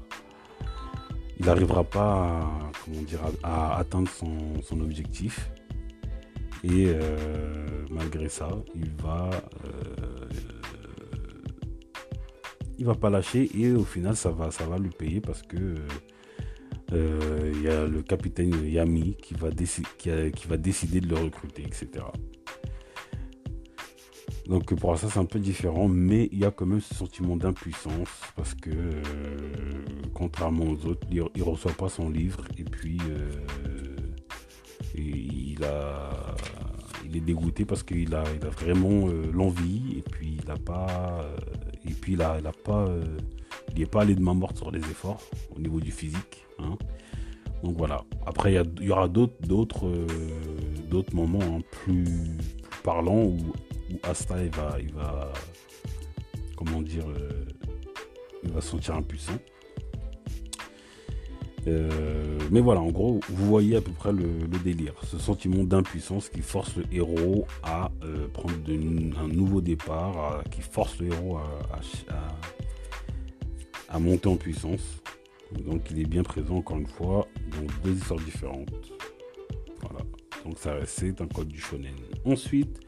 il 1.38 1.46
n'arrivera 1.46 1.84
pas 1.84 2.02
à, 2.02 2.72
comment 2.84 3.02
dire, 3.02 3.20
à, 3.44 3.78
atteindre 3.78 4.10
son, 4.10 4.80
objectif. 4.80 5.52
Et 6.64 6.86
euh, 6.88 7.86
malgré 7.92 8.30
ça, 8.30 8.48
il 8.74 8.90
va, 9.02 9.30
euh, 9.66 10.28
il 12.78 12.86
va 12.86 12.96
pas 12.96 13.10
lâcher 13.10 13.50
et 13.56 13.72
au 13.74 13.84
final, 13.84 14.16
ça 14.16 14.32
va, 14.32 14.50
ça 14.50 14.66
va 14.66 14.78
lui 14.80 14.90
payer 14.90 15.22
parce 15.22 15.42
que 15.44 15.76
euh, 16.94 17.52
il 17.54 17.64
y 17.64 17.68
a 17.68 17.86
le 17.86 18.02
capitaine 18.04 18.54
Yami 18.64 19.16
qui 19.16 19.34
va, 19.34 19.50
décider 19.50 21.02
de 21.02 21.08
le 21.08 21.16
recruter, 21.16 21.64
etc. 21.64 22.06
Donc 24.48 24.76
pour 24.76 24.96
ça 24.98 25.10
c'est 25.10 25.20
un 25.20 25.26
peu 25.26 25.40
différent, 25.40 25.88
mais 25.88 26.30
il 26.32 26.40
y 26.40 26.46
a 26.46 26.52
quand 26.52 26.68
même 26.68 26.82
ce 26.82 26.94
sentiment 26.94 27.36
d'impuissance 27.36 28.10
parce 28.36 28.54
que 28.54 28.70
euh, 28.70 29.02
contrairement 30.14 30.66
aux 30.66 30.86
autres, 30.86 31.08
il, 31.10 31.24
ne 31.36 31.44
reçoit 31.44 31.72
pas 31.72 31.90
son 31.90 32.10
livre 32.10 32.44
et 32.58 32.64
puis 32.64 33.00
euh, 33.10 33.32
il 34.96 35.58
il 37.08 37.18
est 37.18 37.22
dégoûté 37.22 37.66
parce 37.66 37.84
qu'il 37.84 38.14
a, 38.14 38.24
il 38.34 38.48
vraiment 38.50 39.08
l'envie 39.34 39.98
et 39.98 40.02
puis 40.02 40.38
il 40.44 40.52
a 40.52 40.58
pas 40.58 41.26
et 41.88 41.94
puis 41.94 42.14
il 42.14 42.22
a, 42.22 42.40
pas 42.64 42.88
il 43.76 43.88
pas 43.88 44.02
allé 44.02 44.16
de 44.16 44.22
main 44.22 44.34
morte 44.34 44.58
sur 44.58 44.70
les 44.72 44.80
efforts 44.80 45.22
au 45.56 45.60
niveau 45.60 45.80
du 45.80 45.92
physique. 45.92 46.45
Hein. 46.60 46.78
Donc 47.64 47.78
voilà. 47.78 48.04
Après 48.26 48.54
il 48.54 48.84
y, 48.86 48.92
aura 48.92 49.08
d'autres 49.08 49.92
d'autres 50.90 51.16
moments 51.16 51.40
hein, 51.42 51.62
plus, 51.72 52.38
parlants 52.84 53.24
où 53.24 53.38
Asta 54.04 54.44
il 54.44 54.50
va, 54.52 54.78
il 54.80 54.94
va 54.94 55.32
comment 56.56 56.82
dire, 56.82 57.08
euh, 57.08 57.46
il 58.44 58.52
va 58.52 58.62
se 58.62 58.70
sentir 58.70 58.96
impuissant. 58.96 59.38
Euh, 61.68 62.38
mais 62.52 62.62
voilà, 62.62 62.82
en 62.82 62.92
gros, 62.92 63.20
vous 63.30 63.46
voyez 63.48 63.76
à 63.76 63.82
peu 63.82 63.92
près 63.92 64.12
le, 64.12 64.48
délire. 64.64 64.94
Ce 65.04 65.18
sentiment 65.18 65.64
d'impuissance 65.64 66.30
qui 66.30 66.42
force 66.42 66.76
le 66.76 66.86
héros 66.92 67.48
à 67.64 67.92
euh, 68.04 68.28
prendre 68.28 68.54
un 68.70 69.28
nouveau 69.28 69.62
départ, 69.62 70.44
qui 70.52 70.62
force 70.62 71.00
le 71.00 71.08
héros 71.08 71.40
à, 73.90 74.00
monter 74.00 74.28
en 74.28 74.36
puissance. 74.36 75.02
Donc 75.52 75.90
il 75.92 76.00
est 76.00 76.06
bien 76.06 76.24
présent 76.24 76.56
encore 76.56 76.78
une 76.78 76.88
fois 76.88 77.28
dans 77.52 77.66
deux 77.84 77.98
histoires 77.98 78.20
différentes. 78.20 78.92
Voilà. 79.82 80.06
Donc 80.44 80.58
ça 80.58 80.78
c'est 80.86 81.22
un 81.22 81.28
code 81.28 81.48
du 81.48 81.60
shonen. 81.60 81.96
Ensuite, 82.26 82.80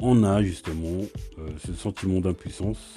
on 0.00 0.24
a 0.24 0.42
justement 0.42 1.02
euh, 1.38 1.48
ce 1.64 1.72
sentiment 1.72 2.20
d'impuissance 2.20 2.94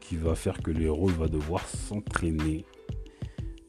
qui 0.00 0.16
va 0.16 0.34
faire 0.34 0.58
que 0.62 0.70
le 0.70 0.82
héros 0.82 1.08
va 1.08 1.28
devoir 1.28 1.66
s'entraîner 1.66 2.64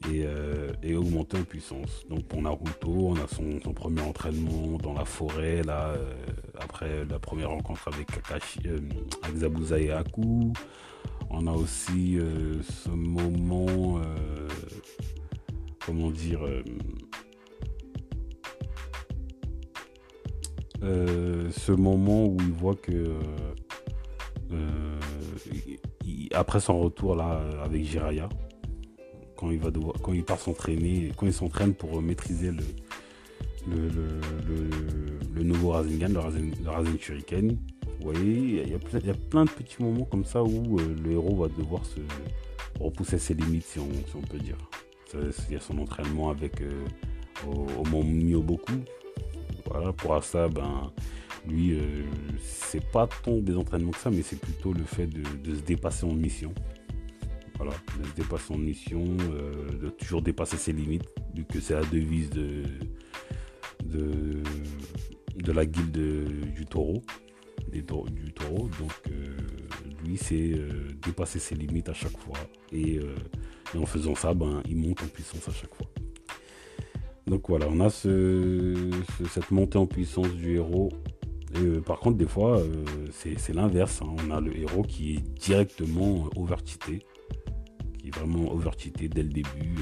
euh, 0.08 0.72
et, 0.82 0.94
augmenter 0.94 1.38
en 1.38 1.44
puissance. 1.44 2.04
Donc 2.10 2.24
pour 2.24 2.42
Naruto, 2.42 2.90
on 2.90 3.14
a 3.14 3.26
son, 3.26 3.72
premier 3.72 4.02
entraînement 4.02 4.76
dans 4.76 4.92
la 4.92 5.06
forêt, 5.06 5.62
là, 5.62 5.94
euh, 5.96 6.14
après 6.60 7.04
la 7.06 7.18
première 7.18 7.50
rencontre 7.50 7.88
avec 7.88 8.08
Kakashi, 8.08 8.60
avec 9.22 9.36
Zabuza 9.36 9.78
et 9.78 9.90
Aku. 9.90 10.52
On 11.30 11.46
a 11.46 11.52
aussi 11.52 12.18
ce 12.62 12.90
moment, 12.90 14.00
comment 15.84 16.10
dire, 16.10 16.40
Euh, 20.84 21.50
ce 21.50 21.72
moment 21.72 22.26
où 22.26 22.36
il 22.40 22.52
voit 22.52 22.74
que 22.74 22.92
euh, 24.52 24.98
après 26.32 26.60
son 26.60 26.78
retour 26.78 27.16
là 27.16 27.40
avec 27.62 27.84
Jiraya, 27.84 28.28
quand 29.34 29.50
il 29.50 29.58
va 29.58 29.70
devoir, 29.70 29.94
quand 30.02 30.12
il 30.12 30.22
part 30.24 30.38
s'entraîner, 30.38 31.10
quand 31.16 31.26
il 31.26 31.32
s'entraîne 31.32 31.72
pour 31.74 32.02
maîtriser 32.02 32.50
le 33.66 35.42
nouveau 35.42 35.70
Rasengan, 35.70 36.08
le 36.08 36.18
Rasen, 36.68 36.98
Shuriken. 37.00 37.56
Voyez, 38.04 38.62
il 38.64 38.70
y, 38.70 38.74
a, 38.74 39.14
plein 39.14 39.46
de 39.46 39.50
petits 39.50 39.82
moments 39.82 40.04
comme 40.04 40.24
ça 40.24 40.44
où 40.44 40.78
euh, 40.78 40.94
le 41.02 41.12
héros 41.12 41.36
va 41.36 41.48
devoir 41.48 41.84
se 41.86 42.00
repousser 42.78 43.18
ses 43.18 43.34
limites, 43.34 43.64
si 43.64 43.78
on, 43.78 44.20
peut 44.20 44.38
dire. 44.38 44.58
Il 45.48 45.54
y 45.54 45.56
a 45.56 45.60
son 45.60 45.78
entraînement 45.78 46.28
avec 46.28 46.62
au, 47.46 47.66
au 47.80 47.84
voilà, 49.66 49.92
pour 49.92 50.22
ça, 50.22 50.48
ben, 50.48 50.92
lui, 51.46 51.78
euh, 51.78 52.02
c'est 52.42 52.84
pas 52.90 53.06
tant 53.06 53.38
des 53.38 53.56
entraînements 53.56 53.92
que 53.92 53.98
ça, 53.98 54.10
mais 54.10 54.22
c'est 54.22 54.38
plutôt 54.38 54.72
le 54.72 54.84
fait 54.84 55.06
de, 55.06 55.54
se 55.54 55.60
dépasser 55.60 56.04
en 56.04 56.14
mission. 56.14 56.52
Voilà, 57.56 57.72
de 57.98 58.04
se 58.04 58.14
dépasser 58.14 58.52
en 58.52 58.58
mission, 58.58 59.04
euh, 59.32 59.70
de 59.78 59.88
toujours 59.88 60.22
dépasser 60.22 60.56
ses 60.56 60.72
limites, 60.72 61.04
vu 61.34 61.44
que 61.44 61.60
c'est 61.60 61.74
la 61.74 61.84
devise 61.84 62.30
de, 62.30 62.62
de, 63.84 65.52
la 65.52 65.64
guilde 65.64 66.52
du 66.54 66.66
taureau, 66.66 67.02
du 67.70 67.84
taureau. 67.84 68.68
Donc, 68.78 68.92
euh, 69.10 69.36
lui, 70.04 70.16
c'est 70.16 70.52
dépasser 71.04 71.38
ses 71.38 71.54
limites 71.54 71.88
à 71.88 71.94
chaque 71.94 72.16
fois. 72.18 72.38
Et, 72.72 72.96
et 73.74 73.78
en 73.78 73.86
faisant 73.86 74.14
ça, 74.14 74.34
ben, 74.34 74.62
il 74.68 74.76
monte 74.76 75.02
en 75.02 75.06
puissance 75.06 75.48
à 75.48 75.52
chaque 75.52 75.74
fois. 75.74 75.86
Donc 77.26 77.48
voilà, 77.48 77.66
on 77.70 77.80
a 77.80 77.88
cette 77.88 79.50
montée 79.50 79.78
en 79.78 79.86
puissance 79.86 80.30
du 80.34 80.56
héros. 80.56 80.90
Euh, 81.56 81.80
par 81.80 82.00
contre, 82.00 82.16
des 82.18 82.26
fois, 82.26 82.58
euh, 82.58 82.84
c'est 83.12 83.54
l'inverse. 83.54 84.02
Hein. 84.02 84.14
On 84.26 84.30
a 84.30 84.40
le 84.40 84.56
héros 84.56 84.82
qui 84.82 85.14
est 85.14 85.20
directement 85.20 86.28
overtité, 86.36 87.00
qui 87.98 88.08
est 88.08 88.14
vraiment 88.14 88.52
overtité 88.52 89.08
dès 89.08 89.22
le 89.22 89.28
début. 89.28 89.74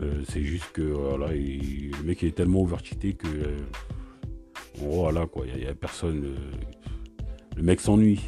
Euh, 0.00 0.22
c'est 0.28 0.42
juste 0.42 0.72
que 0.72 0.82
voilà, 0.82 1.28
le 1.32 2.02
mec 2.04 2.22
est 2.22 2.34
tellement 2.34 2.62
overtité 2.62 3.14
que 3.14 3.28
voilà 4.80 5.26
quoi, 5.26 5.46
il 5.46 5.60
n'y 5.60 5.66
a, 5.66 5.74
personne. 5.74 6.36
le 7.56 7.62
mec 7.62 7.80
s'ennuie. 7.80 8.20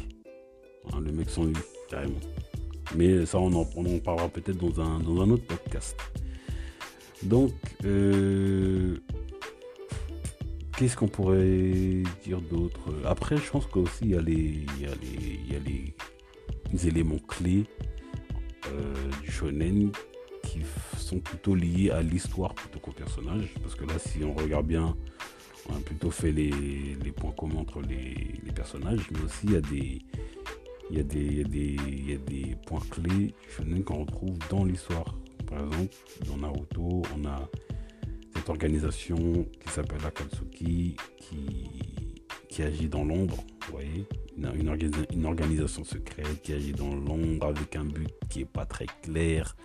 Hein, 0.91 0.99
le 1.01 1.11
mec 1.11 1.29
s'ennuie, 1.29 1.55
carrément. 1.89 2.19
Mais 2.95 3.25
ça, 3.25 3.39
on 3.39 3.53
en, 3.53 3.65
parlera 3.99 4.27
peut-être 4.27 4.57
dans 4.57 4.81
un, 4.81 4.99
dans 4.99 5.21
un 5.21 5.29
autre 5.29 5.45
podcast. 5.45 5.95
Donc, 7.23 7.53
euh, 7.85 8.97
qu'est-ce 10.75 10.97
qu'on 10.97 11.07
pourrait 11.07 12.03
dire 12.23 12.41
d'autre? 12.41 12.79
Après, 13.05 13.37
je 13.37 13.49
pense 13.49 13.65
qu'aussi, 13.67 13.99
il 14.01 14.09
y 14.09 14.15
a 14.15 14.21
les, 14.21 14.65
il 14.77 15.51
y 15.51 15.55
a 15.55 15.59
les, 15.59 16.87
éléments 16.87 17.19
clés 17.27 17.65
euh, 18.67 18.93
du 19.21 19.29
shonen 19.29 19.91
qui 20.43 20.61
sont 20.97 21.19
plutôt 21.19 21.53
liés 21.53 21.91
à 21.91 22.01
l'histoire 22.01 22.55
plutôt 22.55 22.79
qu'au 22.79 22.91
personnage. 22.91 23.53
Parce 23.61 23.75
que 23.75 23.85
là, 23.85 23.99
si 23.99 24.23
on 24.23 24.33
regarde 24.33 24.65
bien, 24.65 24.95
on 25.69 25.75
a 25.75 25.79
plutôt 25.79 26.11
fait 26.11 26.31
les, 26.31 26.51
points 27.15 27.31
communs 27.31 27.59
entre 27.59 27.81
les, 27.81 28.51
personnages, 28.53 29.09
mais 29.11 29.21
aussi 29.21 29.47
il 29.47 29.53
y 29.53 30.99
a 30.99 31.03
des, 31.03 31.43
des, 31.43 32.55
points 32.65 32.81
clés 32.89 33.33
qu'on 33.83 34.01
retrouve 34.01 34.37
dans 34.49 34.65
l'histoire. 34.65 35.15
Par 35.47 35.65
exemple, 35.65 35.95
dans 36.27 36.37
Naruto, 36.37 37.01
on 37.17 37.25
a 37.25 37.49
cette 38.35 38.49
organisation 38.49 39.15
qui 39.63 39.69
s'appelle 39.73 40.05
Akatsuki 40.05 40.95
qui, 41.17 41.69
qui 42.49 42.63
agit 42.63 42.87
dans 42.87 43.03
l'ombre, 43.03 43.37
vous 43.67 43.71
voyez, 43.71 44.05
une, 44.37 44.77
une, 45.13 45.25
organisation 45.25 45.83
secrète 45.83 46.41
qui 46.41 46.53
agit 46.53 46.71
dans 46.73 46.93
l'ombre 46.95 47.47
avec 47.47 47.75
un 47.75 47.85
but 47.85 48.09
qui 48.29 48.39
n'est 48.39 48.45
pas 48.45 48.65
très 48.65 48.87
clair, 49.03 49.55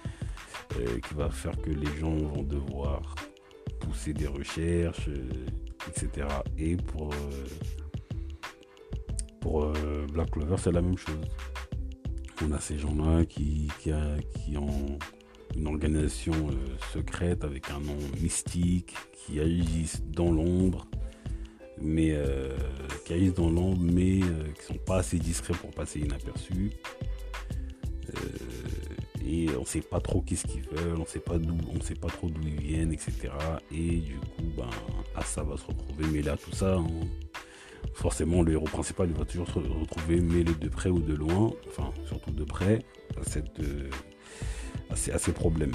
euh, 0.78 0.98
qui 1.00 1.14
va 1.14 1.30
faire 1.30 1.60
que 1.60 1.70
les 1.70 1.96
gens 1.98 2.14
vont 2.14 2.42
devoir 2.42 3.14
pousser 3.80 4.12
des 4.12 4.26
recherches, 4.26 5.08
euh, 5.08 5.46
etc. 5.88 6.26
Et 6.58 6.76
pour, 6.76 7.14
pour 9.40 9.72
Black 10.12 10.30
Clover, 10.30 10.56
c'est 10.58 10.72
la 10.72 10.82
même 10.82 10.98
chose. 10.98 11.20
On 12.44 12.52
a 12.52 12.60
ces 12.60 12.78
gens-là 12.78 13.24
qui, 13.24 13.68
qui, 13.78 13.92
ont 14.56 14.98
une 15.56 15.66
organisation 15.66 16.34
secrète 16.92 17.44
avec 17.44 17.70
un 17.70 17.80
nom 17.80 17.96
mystique, 18.20 18.94
qui 19.26 19.40
agissent 19.40 20.02
dans 20.04 20.30
l'ombre, 20.30 20.86
mais 21.80 22.12
euh, 22.12 22.56
qui 23.04 23.14
agissent 23.14 23.34
dans 23.34 23.50
l'ombre, 23.50 23.82
mais 23.82 24.22
euh, 24.22 24.52
qui 24.58 24.66
sont 24.66 24.78
pas 24.78 24.98
assez 24.98 25.18
discrets 25.18 25.54
pour 25.54 25.70
passer 25.70 26.00
inaperçus. 26.00 26.70
Euh, 29.26 29.30
et 29.30 29.56
on 29.56 29.64
sait 29.64 29.80
pas 29.80 30.00
trop 30.00 30.20
qu'est-ce 30.20 30.46
qu'ils 30.46 30.62
veulent, 30.62 30.98
on 30.98 31.06
sait 31.06 31.20
pas 31.20 31.38
d'où, 31.38 31.56
on 31.74 31.80
sait 31.80 31.94
pas 31.94 32.08
trop 32.08 32.28
d'où 32.28 32.40
ils 32.42 32.60
viennent, 32.60 32.92
etc. 32.92 33.12
Et 33.72 33.98
du 33.98 34.16
coup, 34.16 34.44
ben, 34.56 34.70
ça 35.24 35.42
va 35.42 35.56
se 35.56 35.66
retrouver. 35.66 36.06
Mais 36.12 36.22
là, 36.22 36.36
tout 36.36 36.52
ça, 36.52 36.76
hein, 36.76 36.86
forcément, 37.94 38.42
le 38.42 38.52
héros 38.52 38.66
principal, 38.66 39.08
il 39.10 39.16
va 39.16 39.24
toujours 39.24 39.48
se 39.48 39.58
retrouver 39.58 40.20
mêlé 40.20 40.52
de 40.54 40.68
près 40.68 40.90
ou 40.90 41.00
de 41.00 41.14
loin, 41.14 41.50
enfin, 41.68 41.92
surtout 42.06 42.32
de 42.32 42.44
près, 42.44 42.80
à, 43.20 43.24
cette, 43.24 43.60
à, 44.90 45.18
ces, 45.18 45.32
problèmes. 45.32 45.74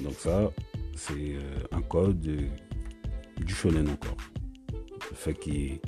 Donc 0.00 0.14
ça, 0.14 0.50
c'est 0.94 1.36
un 1.72 1.82
code 1.82 2.20
du 2.20 3.54
shonen 3.54 3.88
encore 3.88 4.16
le 5.10 5.16
fait 5.16 5.34
qu'il 5.34 5.54
y 5.54 5.66
ait 5.66 5.80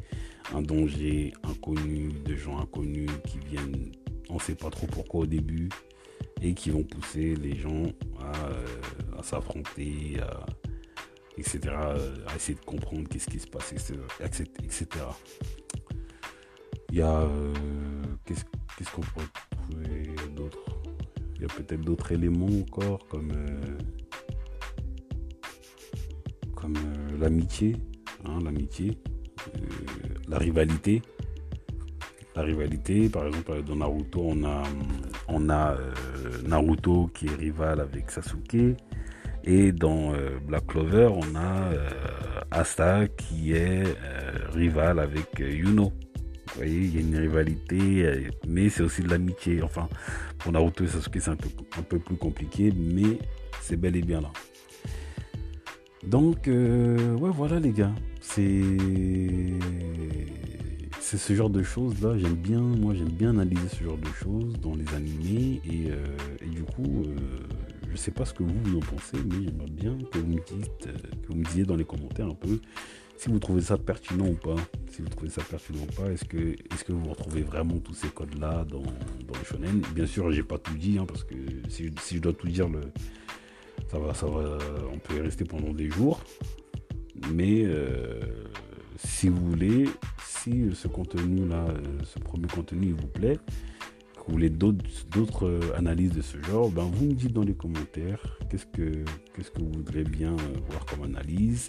un 0.55 0.63
danger 0.63 1.33
inconnu, 1.43 2.13
de 2.25 2.35
gens 2.35 2.59
inconnus 2.59 3.11
qui 3.27 3.39
viennent, 3.39 3.93
on 4.31 4.39
sait 4.39 4.55
pas 4.55 4.71
trop 4.71 4.87
pourquoi 4.87 5.21
au 5.21 5.27
début, 5.27 5.69
et 6.43 6.55
qui 6.55 6.71
vont 6.71 6.85
pousser 6.85 7.35
les 7.37 7.57
gens 7.57 7.85
à, 8.21 8.47
euh, 8.49 9.23
s'affronter, 9.23 10.17
etc., 11.37 11.61
à 12.27 12.37
essayer 12.37 12.59
de 12.59 12.65
comprendre 12.65 13.09
qu'est-ce 13.09 13.29
qui 13.29 13.39
se 13.39 13.47
passe, 13.47 13.73
etc. 13.73 14.87
Il 16.91 16.99
y 16.99 17.03
a... 17.03 17.21
Euh, 17.21 17.53
qu'est-ce 18.25 18.91
qu'on 18.93 19.03
pourrait 19.03 19.27
trouver 19.51 20.15
d'autre? 20.35 20.59
Il 21.37 21.43
y 21.43 21.45
a 21.45 21.49
peut-être 21.49 21.81
d'autres 21.81 22.13
éléments 22.13 22.61
encore, 22.61 23.07
comme... 23.09 23.33
Euh, 23.33 23.79
comme 26.55 26.75
l'amitié, 27.21 27.77
hein, 28.25 28.41
l'amitié 28.43 28.99
la 30.29 30.39
rivalité. 30.39 31.03
La 32.37 32.43
rivalité, 32.43 33.09
par 33.09 33.27
exemple, 33.27 33.63
dans 33.65 33.77
Naruto, 33.77 34.21
on 34.23 34.45
a, 34.45 34.63
on 35.29 35.49
a 35.49 35.73
euh, 35.73 35.93
Naruto 36.47 37.11
qui 37.15 37.27
est 37.27 37.35
rival 37.35 37.81
avec 37.81 38.11
Sasuke. 38.11 38.77
Et 39.45 39.73
dans 39.73 40.13
euh, 40.13 40.39
Black 40.47 40.67
Clover, 40.67 41.11
on 41.15 41.35
a 41.37 41.73
euh, 41.73 41.89
Asta 42.51 43.07
qui 43.09 43.53
est 43.53 43.85
rival 44.53 44.99
avec 44.99 45.39
Yuno. 45.39 45.85
Vous 45.85 46.55
voyez, 46.57 46.79
il 46.79 46.95
y 46.95 46.99
a 46.99 47.01
une 47.01 47.17
rivalité, 47.17 48.31
mais 48.47 48.69
c'est 48.69 48.83
aussi 48.83 49.03
de 49.03 49.11
l'amitié. 49.11 49.63
Enfin, 49.63 49.89
pour 50.39 50.53
Naruto 50.53 50.85
et 50.85 50.89
Sasuke, 50.89 51.19
c'est 51.21 51.31
un 51.31 51.37
peu, 51.37 51.49
un 51.79 51.83
peu 51.83 51.99
plus 51.99 52.17
compliqué, 52.17 52.73
mais 52.77 53.19
c'est 53.61 53.77
bel 53.77 53.97
et 53.97 54.03
bien 54.03 54.21
là. 54.21 54.31
Donc, 56.07 56.47
ouais, 56.47 57.31
voilà 57.31 57.61
les 57.61 57.73
gars 57.73 57.93
c'est 58.29 58.63
ce 61.17 61.33
genre 61.33 61.51
de 61.51 61.63
choses 61.63 62.01
là 62.03 62.17
j'aime 62.19 62.35
bien 62.35 62.61
moi 62.61 62.95
j'aime 62.95 63.11
bien 63.11 63.31
analyser 63.31 63.69
ce 63.69 63.85
genre 63.85 63.97
de 63.97 64.09
choses 64.09 64.53
dans 64.61 64.75
les 64.75 64.87
animés 64.95 65.61
et, 65.65 65.91
euh, 65.91 66.07
du 66.47 66.63
coup 66.63 67.05
euh, 67.07 67.17
je 67.91 67.97
sais 67.97 68.11
pas 68.11 68.25
ce 68.25 68.35
que 68.35 68.43
vous, 68.43 68.53
vous 68.65 68.77
en 68.77 68.81
pensez 68.81 69.17
mais 69.25 69.45
j'aimerais 69.45 69.71
bien 69.71 69.97
que 70.13 70.19
vous 70.19 70.27
me 70.27 70.35
dites 70.35 70.87
euh, 70.87 70.93
que 71.23 71.29
vous 71.29 71.37
me 71.37 71.45
disiez 71.45 71.65
dans 71.65 71.77
les 71.77 71.85
commentaires 71.85 72.27
un 72.27 72.35
peu 72.35 72.61
si 73.17 73.31
vous 73.31 73.39
trouvez 73.39 73.63
ça 73.63 73.77
pertinent 73.77 74.29
ou 74.29 74.35
pas. 74.35 74.55
Si 74.93 75.03
vous 75.03 75.09
trouvez 75.09 75.31
ça 75.31 75.43
pertinent 75.43 75.83
ou 75.83 76.01
pas 76.01 76.09
est-ce 76.13 76.25
que 76.25 76.37
est-ce 76.37 76.85
que 76.85 76.93
vous 76.93 77.09
retrouvez 77.11 77.43
vraiment 77.43 77.79
tous 77.79 77.95
ces 77.95 78.09
codes 78.09 78.39
là 78.39 78.65
dans, 78.65 78.83
dans 78.83 79.39
le 79.39 79.45
shonen? 79.45 79.83
Bien 79.95 80.07
sûr 80.07 80.31
j'ai 80.31 80.45
pas 80.45 80.59
tout 80.59 80.75
dit 80.75 80.99
hein, 80.99 81.05
parce 81.07 81.25
que 81.25 81.35
si 81.69 81.87
je, 81.87 81.91
si 82.01 82.17
je 82.17 82.21
dois 82.21 82.33
tout 82.33 82.47
dire 82.47 82.69
le 82.69 82.81
ça 83.91 83.99
va 83.99 84.15
ça 84.15 84.27
va 84.27 84.59
on 84.93 84.99
peut 84.99 85.17
y 85.17 85.21
rester 85.21 85.45
pendant 85.45 85.73
des 85.73 85.89
jours. 85.89 86.21
Mais 87.33 87.65
euh, 87.65 88.21
si 88.97 89.29
vous 89.29 89.51
voulez, 89.51 89.87
si 90.49 90.77
ce 90.77 90.89
contenu-là, 90.89 91.67
euh, 91.69 91.81
ce 92.05 92.19
premier 92.19 92.47
contenu 92.47 92.93
vous 92.93 93.07
plaît, 93.07 93.39
que 94.15 94.25
vous 94.27 94.33
voulez 94.33 94.51
d'autres 94.51 95.47
euh, 95.47 95.61
analyses 95.77 96.13
de 96.13 96.23
ce 96.23 96.39
genre, 96.43 96.71
ben 96.71 96.85
vous 96.85 97.07
me 97.07 97.15
dites 97.15 97.33
dans 97.33 97.43
les 97.43 97.55
commentaires 97.55 98.39
qu'est-ce 98.51 98.67
que, 98.67 99.05
que 99.35 99.61
vous 99.61 99.71
voudrez 99.73 100.05
bien 100.05 100.37
voir 100.69 100.85
comme 100.87 101.05
analyse. 101.05 101.69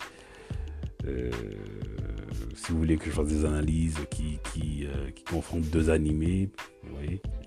si 2.55 2.71
vous 2.71 2.79
voulez 2.79 2.97
que 2.97 3.05
je 3.05 3.11
fasse 3.11 3.27
des 3.27 3.45
analyses 3.45 3.97
qui, 4.11 4.39
confrontent 5.29 5.69
deux 5.71 5.89
animés, 5.89 6.49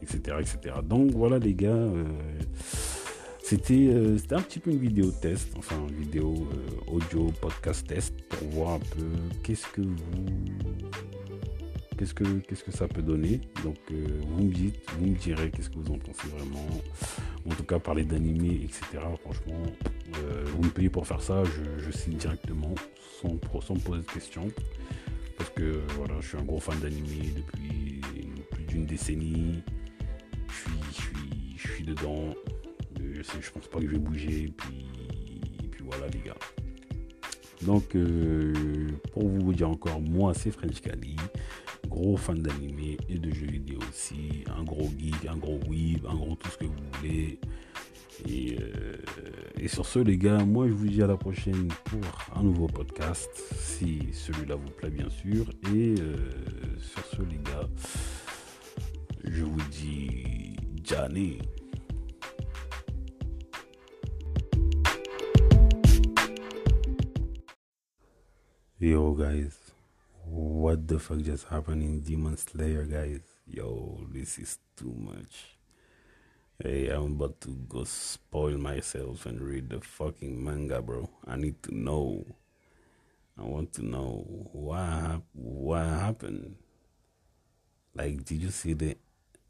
etc., 0.00 0.36
etc. 0.40 0.76
Donc 0.84 1.10
voilà 1.12 1.38
les 1.38 1.54
gars. 1.54 1.70
Euh, 1.70 2.04
c'était 3.52 4.34
un 4.34 4.40
petit 4.40 4.58
peu 4.58 4.70
une 4.70 4.78
vidéo 4.78 5.10
test, 5.10 5.52
enfin 5.58 5.76
une 5.90 5.96
vidéo 5.96 6.48
euh, 6.54 6.90
audio 6.90 7.30
podcast 7.38 7.86
test 7.86 8.14
pour 8.30 8.48
voir 8.48 8.70
un 8.76 8.78
peu 8.78 9.04
qu'est-ce 9.42 9.66
que 9.66 9.82
vous 9.82 10.26
qu'est-ce 11.98 12.14
que 12.14 12.24
qu'est-ce 12.24 12.64
que 12.64 12.72
ça 12.72 12.88
peut 12.88 13.02
donner. 13.02 13.42
Donc 13.62 13.76
euh, 13.90 14.06
vous 14.26 14.44
me 14.44 14.54
dites, 14.54 14.76
vous 14.98 15.06
me 15.06 15.14
direz 15.14 15.50
qu'est-ce 15.50 15.68
que 15.68 15.76
vous 15.76 15.92
en 15.92 15.98
pensez 15.98 16.28
vraiment. 16.28 16.66
En 17.46 17.54
tout 17.54 17.64
cas 17.64 17.78
parler 17.78 18.04
d'animé, 18.04 18.58
etc. 18.64 19.04
Franchement, 19.20 19.62
vous 20.46 20.62
me 20.62 20.70
payez 20.70 20.88
pour 20.88 21.06
faire 21.06 21.20
ça, 21.20 21.42
je, 21.44 21.90
signe 21.90 22.16
directement 22.16 22.74
sans, 23.20 23.38
sans 23.60 23.74
me 23.74 23.80
poser 23.80 24.00
de 24.00 24.10
questions. 24.12 24.48
Parce 25.36 25.50
que 25.50 25.82
voilà, 25.98 26.14
je 26.20 26.28
suis 26.28 26.38
un 26.38 26.44
gros 26.44 26.60
fan 26.60 26.78
d'animé 26.80 27.34
depuis 27.36 28.00
plus 28.50 28.64
d'une 28.64 28.86
décennie. 28.86 29.62
Je 30.48 30.54
suis, 30.54 30.80
je 30.90 31.02
suis, 31.02 31.56
je 31.58 31.68
suis 31.68 31.84
dedans 31.84 32.34
je, 33.14 33.50
pense 33.50 33.68
pas 33.68 33.78
que 33.78 33.86
je 33.86 33.92
vais 33.92 33.98
bouger. 33.98 34.52
Puis, 34.56 34.86
puis 35.70 35.84
voilà 35.84 36.06
les 36.08 36.20
gars. 36.20 36.36
Donc 37.62 37.94
euh, 37.94 38.88
pour 39.12 39.28
vous 39.28 39.52
dire 39.52 39.70
encore, 39.70 40.00
moi 40.00 40.34
c'est 40.34 40.50
French 40.50 40.80
Cali, 40.80 41.16
gros 41.88 42.16
fan 42.16 42.42
d'animé 42.42 42.96
et 43.08 43.18
de 43.18 43.32
jeux 43.32 43.46
vidéo 43.46 43.78
aussi, 43.88 44.44
un 44.58 44.64
gros 44.64 44.90
geek, 44.98 45.26
un 45.28 45.36
gros 45.36 45.60
weeb, 45.68 46.04
un 46.08 46.14
gros 46.14 46.34
tout 46.34 46.50
ce 46.50 46.58
que 46.58 46.64
vous 46.64 46.74
voulez. 46.94 47.38
Et, 48.28 48.56
euh, 48.60 48.96
et, 49.58 49.68
sur 49.68 49.86
ce 49.86 49.98
les 49.98 50.16
gars, 50.16 50.44
moi 50.44 50.68
je 50.68 50.72
vous 50.72 50.86
dis 50.86 51.02
à 51.02 51.06
la 51.06 51.16
prochaine 51.16 51.68
pour 51.84 52.00
un 52.36 52.42
nouveau 52.42 52.66
podcast, 52.66 53.30
si 53.56 54.08
celui-là 54.12 54.56
vous 54.56 54.70
plaît 54.70 54.90
bien 54.90 55.08
sûr. 55.10 55.48
Et 55.74 55.94
euh, 55.98 56.16
sur 56.78 57.04
ce 57.06 57.22
les 57.22 57.38
gars, 57.38 57.68
je 59.24 59.44
vous 59.44 59.62
dis 59.70 60.56
Johnny. 60.84 61.38
Yo, 68.82 69.12
guys, 69.12 69.56
what 70.24 70.88
the 70.88 70.98
fuck 70.98 71.18
just 71.18 71.46
happened 71.46 71.84
in 71.84 72.00
Demon 72.00 72.36
Slayer, 72.36 72.82
guys? 72.82 73.20
Yo, 73.46 74.00
this 74.10 74.40
is 74.40 74.58
too 74.74 74.92
much. 74.98 75.56
Hey, 76.60 76.88
I'm 76.88 77.12
about 77.12 77.40
to 77.42 77.50
go 77.68 77.84
spoil 77.84 78.58
myself 78.58 79.24
and 79.24 79.40
read 79.40 79.70
the 79.70 79.80
fucking 79.80 80.44
manga, 80.44 80.82
bro. 80.82 81.08
I 81.24 81.36
need 81.36 81.62
to 81.62 81.72
know. 81.72 82.24
I 83.38 83.42
want 83.42 83.72
to 83.74 83.84
know 83.84 84.24
what 84.50 85.22
what 85.32 85.84
happened. 85.86 86.56
Like, 87.94 88.24
did 88.24 88.42
you 88.42 88.50
see 88.50 88.72
the 88.72 88.96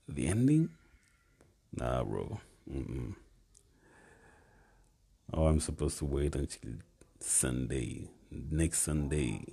the 0.06 0.26
ending? 0.26 0.68
Nah, 1.74 2.04
bro. 2.04 2.38
Mm-mm. 2.70 3.14
Oh, 5.32 5.46
I'm 5.46 5.60
supposed 5.60 5.96
to 6.00 6.04
wait 6.04 6.36
until 6.36 6.72
Sunday 7.18 8.10
next 8.50 8.80
Sunday 8.80 9.44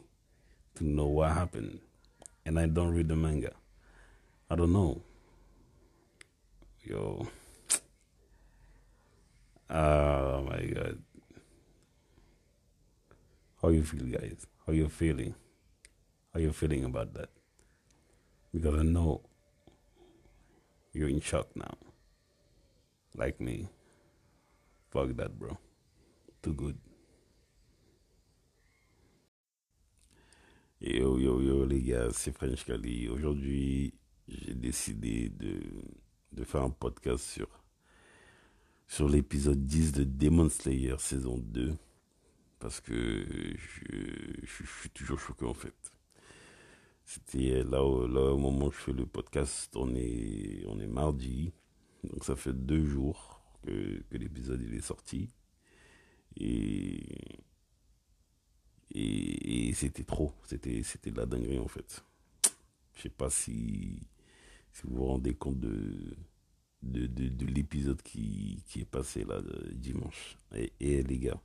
to 0.76 0.84
know 0.84 1.08
what 1.08 1.32
happened. 1.32 1.80
And 2.46 2.60
I 2.60 2.68
don't 2.68 2.94
read 2.94 3.10
the 3.10 3.16
manga. 3.16 3.52
I 4.50 4.56
don't 4.56 4.74
know. 4.74 5.02
Yo. 6.84 7.28
Oh 9.70 10.42
my 10.50 10.66
god. 10.66 11.00
How 13.62 13.70
you 13.70 13.84
feel 13.84 14.06
guys? 14.06 14.48
How 14.66 14.74
you 14.74 14.88
feeling? 14.88 15.36
How 16.34 16.40
you 16.40 16.54
feeling 16.54 16.86
about 16.86 17.14
that? 17.14 17.30
Because 18.54 18.80
I 18.80 18.84
know 18.84 19.22
you're 20.94 21.10
in 21.10 21.20
shock 21.20 21.56
now. 21.56 21.76
Like 23.16 23.40
me. 23.40 23.68
Fuck 24.90 25.16
that 25.18 25.38
bro. 25.38 25.58
Too 26.42 26.54
good. 26.54 26.78
Yo 30.82 31.20
yo 31.20 31.42
yo 31.42 31.66
les 31.66 31.82
gars, 31.82 32.08
c'est 32.14 32.32
French 32.32 32.64
Kali. 32.64 33.10
Aujourd'hui, 33.10 33.94
j'ai 34.30 34.54
décidé 34.56 35.28
de, 35.28 36.44
faire 36.46 36.62
un 36.62 36.70
podcast 36.70 37.26
sur, 37.26 37.50
sur 38.88 39.10
l'épisode 39.10 39.66
10 39.66 39.92
de 39.92 40.04
Demon 40.06 40.48
Slayer 40.48 40.96
saison 40.98 41.38
2. 41.38 41.74
parce 42.60 42.80
que 42.80 42.94
je, 42.94 44.66
suis 44.80 44.90
toujours 44.92 45.20
choqué 45.20 45.44
en 45.44 45.54
fait. 45.54 45.76
C'était 47.04 47.62
là, 47.64 47.80
là 48.08 48.32
au 48.32 48.38
moment 48.38 48.68
où 48.68 48.72
je 48.72 48.78
fais 48.78 48.94
le 48.94 49.06
podcast, 49.06 49.76
on 49.76 49.94
est, 49.96 50.64
on 50.68 50.80
est 50.80 50.88
mardi, 50.88 51.52
donc 52.06 52.24
ça 52.24 52.38
fait 52.38 52.54
deux 52.54 52.86
jours 52.86 53.42
que, 53.66 54.02
l'épisode 54.12 54.62
est 54.62 54.80
sorti. 54.80 55.30
Et, 56.38 57.04
et, 58.92 59.74
c'était 59.74 60.04
trop, 60.04 60.34
c'était, 60.46 60.82
de 60.82 61.18
la 61.18 61.26
dinguerie 61.26 61.60
en 61.60 61.68
fait. 61.68 62.04
Je 62.96 63.04
sais 63.04 63.10
pas 63.10 63.30
si, 63.30 64.02
si 64.74 64.84
vous 64.84 64.96
vous 64.96 65.06
rendez 65.06 65.34
compte 65.36 65.60
de, 65.60 66.16
de, 66.84 67.08
de, 67.08 67.46
l'épisode 67.46 68.02
qui, 68.02 68.64
qui, 68.68 68.82
est 68.82 68.86
passé 68.86 69.24
là 69.26 69.42
dimanche. 69.72 70.38
Et, 70.80 71.04
les 71.04 71.20
gars, 71.20 71.40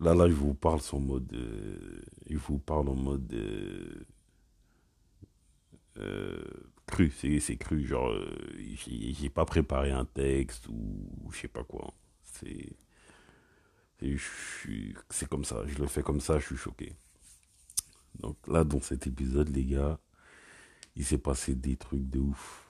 là 0.00 0.14
là 0.14 0.28
je 0.28 0.34
vous 0.34 0.54
parle 0.54 0.80
en 0.92 1.00
mode, 1.00 1.32
euh, 1.34 2.02
je 2.28 2.38
vous 2.38 2.58
parle 2.58 2.88
en 2.88 2.96
mode 2.96 3.32
euh, 3.34 4.04
euh, 5.98 6.44
cru, 6.86 7.10
c'est 7.10 7.56
cru, 7.56 7.86
genre 7.86 8.12
j'ai 8.58 9.30
pas 9.30 9.44
préparé 9.44 9.90
un 9.92 10.04
texte 10.04 10.68
ou 10.68 11.30
je 11.32 11.38
sais 11.38 11.48
pas 11.48 11.64
quoi. 11.64 11.94
C'est 12.24 12.72
c'est 15.10 15.28
comme 15.28 15.44
ça, 15.44 15.62
je 15.66 15.78
le 15.78 15.86
fais 15.86 16.02
comme 16.02 16.20
ça, 16.20 16.38
je 16.38 16.46
suis 16.46 16.56
choqué. 16.56 16.94
Donc 18.18 18.36
là, 18.48 18.64
dans 18.64 18.80
cet 18.80 19.06
épisode, 19.06 19.48
les 19.54 19.64
gars, 19.64 19.98
il 20.96 21.04
s'est 21.04 21.18
passé 21.18 21.54
des 21.54 21.76
trucs 21.76 22.08
de 22.08 22.18
ouf 22.18 22.66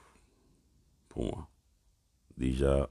pour 1.09 1.25
moi. 1.25 1.49
Déjà, 2.37 2.89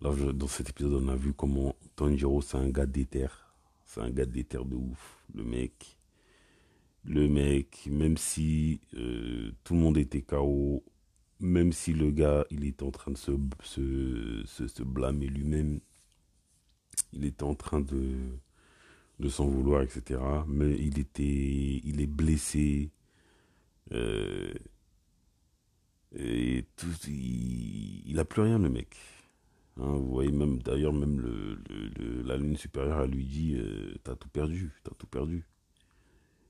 là, 0.00 0.32
dans 0.32 0.48
cet 0.48 0.70
épisode, 0.70 1.02
on 1.02 1.08
a 1.08 1.16
vu 1.16 1.34
comment 1.34 1.76
Tanjiro, 1.96 2.40
c'est 2.42 2.56
un 2.56 2.70
gars 2.70 2.86
d'éther. 2.86 3.54
C'est 3.84 4.00
un 4.00 4.10
gars 4.10 4.26
d'éther 4.26 4.64
de 4.64 4.76
ouf. 4.76 5.24
Le 5.34 5.44
mec, 5.44 5.98
le 7.04 7.28
mec, 7.28 7.86
même 7.90 8.16
si 8.16 8.80
euh, 8.94 9.52
tout 9.64 9.74
le 9.74 9.80
monde 9.80 9.98
était 9.98 10.22
KO, 10.22 10.84
même 11.38 11.72
si 11.72 11.92
le 11.92 12.10
gars, 12.10 12.44
il 12.50 12.64
était 12.64 12.82
en 12.82 12.90
train 12.90 13.12
de 13.12 13.16
se, 13.16 13.32
se, 13.62 14.66
se 14.66 14.82
blâmer 14.82 15.26
lui-même, 15.26 15.80
il 17.12 17.24
était 17.24 17.42
en 17.42 17.54
train 17.54 17.80
de, 17.80 19.28
s'en 19.28 19.46
vouloir, 19.46 19.82
etc. 19.82 20.20
Mais 20.46 20.72
il 20.78 20.98
était, 20.98 21.80
il 21.84 22.00
est 22.00 22.06
blessé. 22.06 22.90
Euh, 23.92 24.54
et 26.14 26.64
tout, 26.76 27.08
il, 27.08 28.18
a 28.18 28.24
plus 28.24 28.42
rien 28.42 28.58
le 28.58 28.68
mec. 28.68 28.96
Hein, 29.76 29.92
vous 29.96 30.10
voyez 30.10 30.32
même 30.32 30.60
d'ailleurs 30.62 30.92
même 30.92 31.20
la 32.24 32.36
lune 32.36 32.56
supérieure 32.56 33.02
elle 33.02 33.12
lui 33.12 33.24
dit 33.24 33.54
euh, 33.56 33.94
t'as 34.02 34.16
tout 34.16 34.28
perdu, 34.28 34.72
t'as 34.82 34.92
tout 34.98 35.06
perdu. 35.06 35.46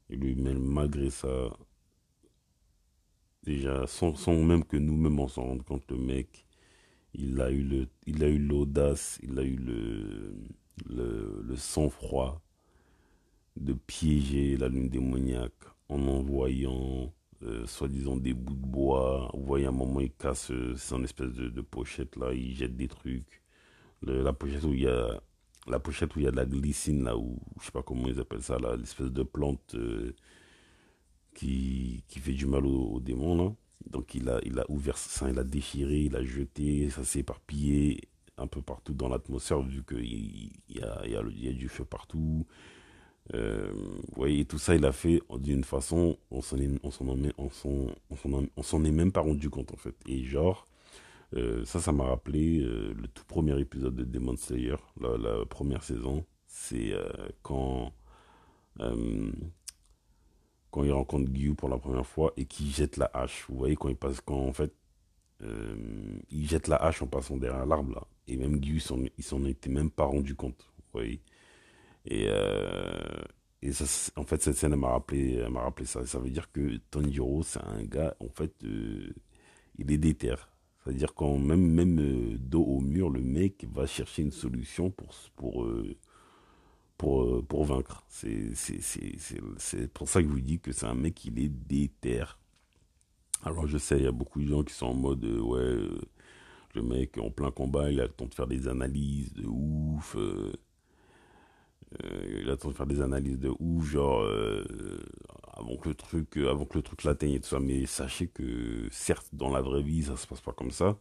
Et 0.09 0.16
lui 0.16 0.35
même 0.35 0.59
malgré 0.59 1.11
ça, 1.11 1.57
déjà 3.44 3.87
sans, 3.87 4.14
même 4.42 4.64
que 4.64 4.77
nous-mêmes 4.77 5.20
on 5.20 5.29
s'en 5.29 5.44
rende 5.44 5.62
compte 5.62 5.90
le 5.90 5.99
mec, 5.99 6.46
il 7.14 7.40
a 7.40 7.51
eu 7.51 7.62
le, 7.62 7.88
il 8.07 8.23
a 8.25 8.29
eu 8.29 8.38
l'audace, 8.38 9.18
il 9.23 9.38
a 9.38 9.42
eu 9.42 9.57
le, 9.57 10.35
le, 10.88 11.42
le 11.42 11.57
sang-froid 11.57 12.42
de 13.57 13.73
piéger 13.73 14.57
la 14.57 14.68
lune 14.68 14.88
démoniaque 14.88 15.53
en 15.88 16.07
envoyant 16.07 17.12
euh, 17.42 17.66
soi-disant 17.66 18.16
des 18.16 18.35
bouts 18.35 18.55
de 18.55 18.66
bois. 18.66 19.31
Vous 19.35 19.44
voyez, 19.44 19.66
à 19.66 19.70
un 19.70 19.73
moment, 19.73 20.01
il 20.01 20.12
casse 20.12 20.51
euh, 20.51 20.77
son 20.77 21.03
espèce 21.05 21.33
de, 21.33 21.61
pochette 21.62 22.16
là, 22.16 22.33
il 22.33 22.55
jette 22.55 22.77
des 22.77 22.88
trucs. 22.88 23.42
la 24.03 24.33
pochette 24.33 24.64
où 24.64 24.75
il 24.75 24.83
y 24.83 24.88
a 24.88 25.20
la 25.66 25.79
pochette 25.79 26.14
où 26.16 26.20
il 26.20 26.25
y 26.25 26.29
a 26.29 26.31
de 26.31 26.37
la 26.37 26.46
glycine 26.46 27.05
là, 27.05 27.16
ou 27.16 27.38
je 27.61 27.66
sais 27.66 27.73
pas 27.73 27.83
comment 27.83 28.09
ils 28.09 28.18
appellent 28.20 28.42
ça 28.42 28.59
là, 28.59 28.77
l'espèce 28.77 29.11
de 29.11 29.23
plante 29.23 29.75
euh, 29.75 30.14
qui, 31.35 32.05
qui 32.09 32.18
fait 32.18 32.33
du 32.35 32.46
mal 32.46 32.66
aux, 32.66 33.01
démons. 33.01 33.57
Donc 33.88 34.14
il 34.14 34.29
a, 34.29 34.40
il 34.45 34.59
a 34.59 34.64
ouvert 34.71 34.99
ça, 34.99 35.31
il 35.31 35.38
a 35.38 35.45
déchiré, 35.45 36.03
il 36.03 36.16
a 36.16 36.23
jeté, 36.23 36.90
ça 36.90 37.05
s'est 37.05 37.21
éparpillé 37.21 38.09
un 38.37 38.47
peu 38.47 38.62
partout 38.62 38.95
dans 38.95 39.09
l'atmosphère 39.09 39.61
vu 39.61 39.83
qu'il 39.85 40.51
y 40.69 40.81
a, 40.83 41.07
y, 41.07 41.11
y 41.11 41.49
a 41.49 41.53
du 41.53 41.69
feu 41.69 41.85
partout. 41.85 42.47
Euh, 43.35 43.71
vous 43.73 44.14
voyez, 44.16 44.45
tout 44.45 44.59
ça, 44.59 44.75
il 44.75 44.85
a 44.85 44.93
fait 44.93 45.23
d'une 45.38 45.64
façon, 45.64 46.19
on 46.31 46.40
s'en 46.40 46.59
est, 46.59 46.71
on 46.83 46.90
s'en 46.90 48.62
s'en 48.62 48.85
est 48.85 48.90
même 48.90 49.12
pas 49.12 49.21
rendu 49.21 49.51
compte 49.51 49.73
en 49.73 49.77
fait. 49.77 49.95
Et 50.07 50.25
genre, 50.25 50.66
euh, 51.37 51.64
ça, 51.64 51.81
ça 51.81 51.93
m'a 51.93 52.05
rappelé 52.05 52.61
euh, 52.61 52.93
le 52.95 53.09
tout 53.09 53.25
premier 53.25 53.59
épisode 53.61 53.95
de 53.95 54.05
Demon 54.05 54.37
Slayer, 54.37 54.77
la, 55.01 55.45
première 55.47 55.83
saison. 55.83 56.25
C'est 56.47 56.93
quand 57.43 57.93
quand 60.71 60.85
il 60.85 60.93
rencontre 60.93 61.31
Gyu 61.33 61.55
pour 61.55 61.69
la 61.69 61.79
première 61.79 62.07
fois 62.07 62.33
et 62.37 62.45
qu'il 62.47 62.69
jette 62.69 62.97
la 62.97 63.11
hache. 63.13 63.45
Vous 63.49 63.59
voyez, 63.59 63.77
quand 63.77 63.89
il 63.89 63.97
passe, 63.97 64.21
quand 64.21 64.39
en 64.39 64.53
fait, 64.53 64.73
il 66.31 66.49
jette 66.49 66.69
la 66.69 66.77
hache 66.77 67.03
en 67.03 67.07
passant 67.07 67.37
derrière 67.37 67.67
l'arbre 67.67 67.95
là. 67.95 68.07
Et 68.29 68.37
même 68.37 68.63
Gyu, 68.63 68.81
il 69.19 69.25
s'en 69.25 69.45
était 69.45 69.71
même 69.71 69.91
pas 69.91 70.05
rendu 70.05 70.35
compte. 70.35 70.71
Vous 70.77 71.01
voyez. 71.01 71.21
Et, 72.07 72.27
euh, 72.29 73.23
et 73.63 73.73
ça, 73.73 74.13
en 74.17 74.25
fait, 74.25 74.43
cette 74.43 74.57
scène 74.57 74.77
m'a 74.77 74.91
rappelé, 74.91 75.47
m'a 75.51 75.63
rappelé 75.63 75.87
ça. 75.87 76.07
Ça 76.07 76.19
veut 76.19 76.31
dire 76.31 76.51
que 76.53 76.79
Tanjiro, 76.91 77.43
c'est 77.43 77.63
un 77.63 77.83
gars, 77.85 78.17
en 78.21 78.29
fait, 78.29 78.53
euh, 78.65 79.13
il 79.79 79.91
est 79.93 79.99
déter. 79.99 80.35
C'est-à-dire 80.83 81.15
quand 81.15 81.37
même, 81.39 81.67
même 81.67 82.01
euh, 82.01 82.39
dos 82.39 82.63
au 82.63 82.81
mur, 82.81 83.11
le 83.11 83.21
mec 83.21 83.67
va 83.73 83.87
chercher 83.87 84.23
une 84.23 84.31
solution 84.31 84.91
pour, 84.91 85.15
pour, 85.37 85.69
pour, 87.01 87.43
pour 87.47 87.65
vaincre. 87.65 88.05
C'est, 88.11 88.53
pour 89.95 90.07
ça 90.07 90.21
que 90.21 90.29
je 90.29 90.33
vous 90.33 90.41
dis 90.43 90.61
que 90.61 90.71
c'est 90.71 90.85
un 90.85 90.95
mec, 90.95 91.25
il 91.25 91.39
est 91.39 91.49
déter. 91.49 92.25
Alors 93.43 93.67
je 93.67 93.79
sais, 93.79 93.97
il 93.97 94.05
y 94.05 94.07
a 94.07 94.13
beaucoup 94.13 94.39
de 94.43 94.47
gens 94.47 94.63
qui 94.63 94.75
sont 94.75 94.89
en 94.89 94.95
mode, 94.95 95.25
ouais, 95.25 95.79
le 96.75 96.83
mec 96.83 97.17
en 97.17 97.31
plein 97.31 97.51
combat, 97.51 97.91
il 97.91 98.01
a 98.01 98.03
le 98.03 98.11
temps 98.11 98.27
de 98.27 98.35
faire 98.35 98.47
des 98.47 98.69
analyses 98.69 99.33
de 99.33 99.47
ouf. 99.47 100.15
Euh, 100.15 100.53
il 102.43 102.51
a 102.51 102.57
de 102.57 102.71
faire 102.71 102.87
des 102.87 103.01
analyses 103.01 103.39
de 103.39 103.51
ouf, 103.59 103.87
genre 103.87 104.21
euh, 104.21 104.63
avant 105.55 105.79
que 105.79 105.89
le 105.89 105.95
truc, 105.95 106.37
euh, 106.37 106.51
avant 106.51 106.69
le 106.75 106.83
truc 106.83 107.03
l'atteigne 107.05 107.33
et 107.33 107.41
tout 107.41 107.49
ça. 107.49 107.61
Mais 107.61 107.87
sachez 107.87 108.27
que 108.27 108.89
certes, 108.91 109.29
dans 109.33 109.49
la 109.49 109.63
vraie 109.63 109.83
vie, 109.83 110.03
ça 110.03 110.19
se 110.19 110.27
passe 110.27 110.43
pas 110.43 110.53
comme 110.53 110.71
ça. 110.71 110.99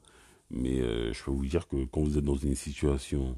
Mais 0.49 0.79
je 1.13 1.23
peux 1.23 1.31
vous 1.31 1.45
dire 1.45 1.67
que 1.67 1.83
quand 1.85 2.01
vous 2.01 2.17
êtes 2.17 2.23
dans 2.23 2.35
une 2.37 2.55
situation 2.55 3.35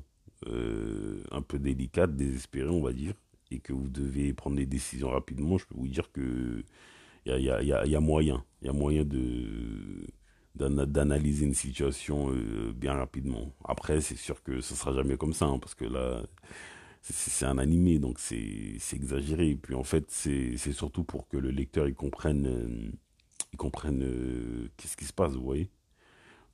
un 0.48 1.42
peu 1.42 1.60
délicate, 1.60 2.16
désespérée, 2.16 2.70
on 2.70 2.82
va 2.82 2.94
dire, 2.94 3.14
et 3.52 3.60
que 3.60 3.74
vous 3.74 3.90
devez 3.90 4.34
prendre 4.34 4.56
des 4.58 4.66
décisions 4.66 5.10
rapidement, 5.10 5.58
je 5.58 5.66
peux 5.66 5.76
vous 5.76 5.88
dire 5.88 6.12
que 6.12 6.64
il 7.26 7.40
y 7.40 7.50
a, 7.50 8.00
moyen, 8.00 8.44
il 8.62 8.68
y 8.68 8.70
a 8.70 8.74
moyen 8.74 9.04
de 9.06 10.08
d'analyser 10.56 11.46
une 11.46 11.54
situation 11.54 12.32
bien 12.76 12.94
rapidement. 12.94 13.54
Après, 13.64 14.02
c'est 14.02 14.18
sûr 14.18 14.44
que 14.44 14.62
ce 14.62 14.76
sera 14.76 14.94
jamais 14.94 15.18
comme 15.18 15.34
ça, 15.34 15.46
hein, 15.46 15.60
parce 15.60 15.76
que 15.76 15.86
là, 15.86 16.24
c'est 17.02 17.46
un 17.46 17.58
animé, 17.58 18.00
donc 18.00 18.20
c'est 18.20 18.78
exagéré. 18.94 19.56
Puis 19.56 19.76
en 19.76 19.84
fait, 19.84 20.06
c'est 20.10 20.58
surtout 20.58 21.04
pour 21.04 21.28
que 21.28 21.38
le 21.38 21.50
lecteur 21.52 21.88
il 21.88 21.96
comprenne, 21.96 22.46
euh, 22.48 22.92
il 23.54 23.58
comprenne 23.58 24.04
euh, 24.04 24.70
qu'est-ce 24.78 24.98
qui 24.98 25.06
se 25.06 25.14
passe, 25.14 25.34
vous 25.34 25.44
voyez? 25.44 25.70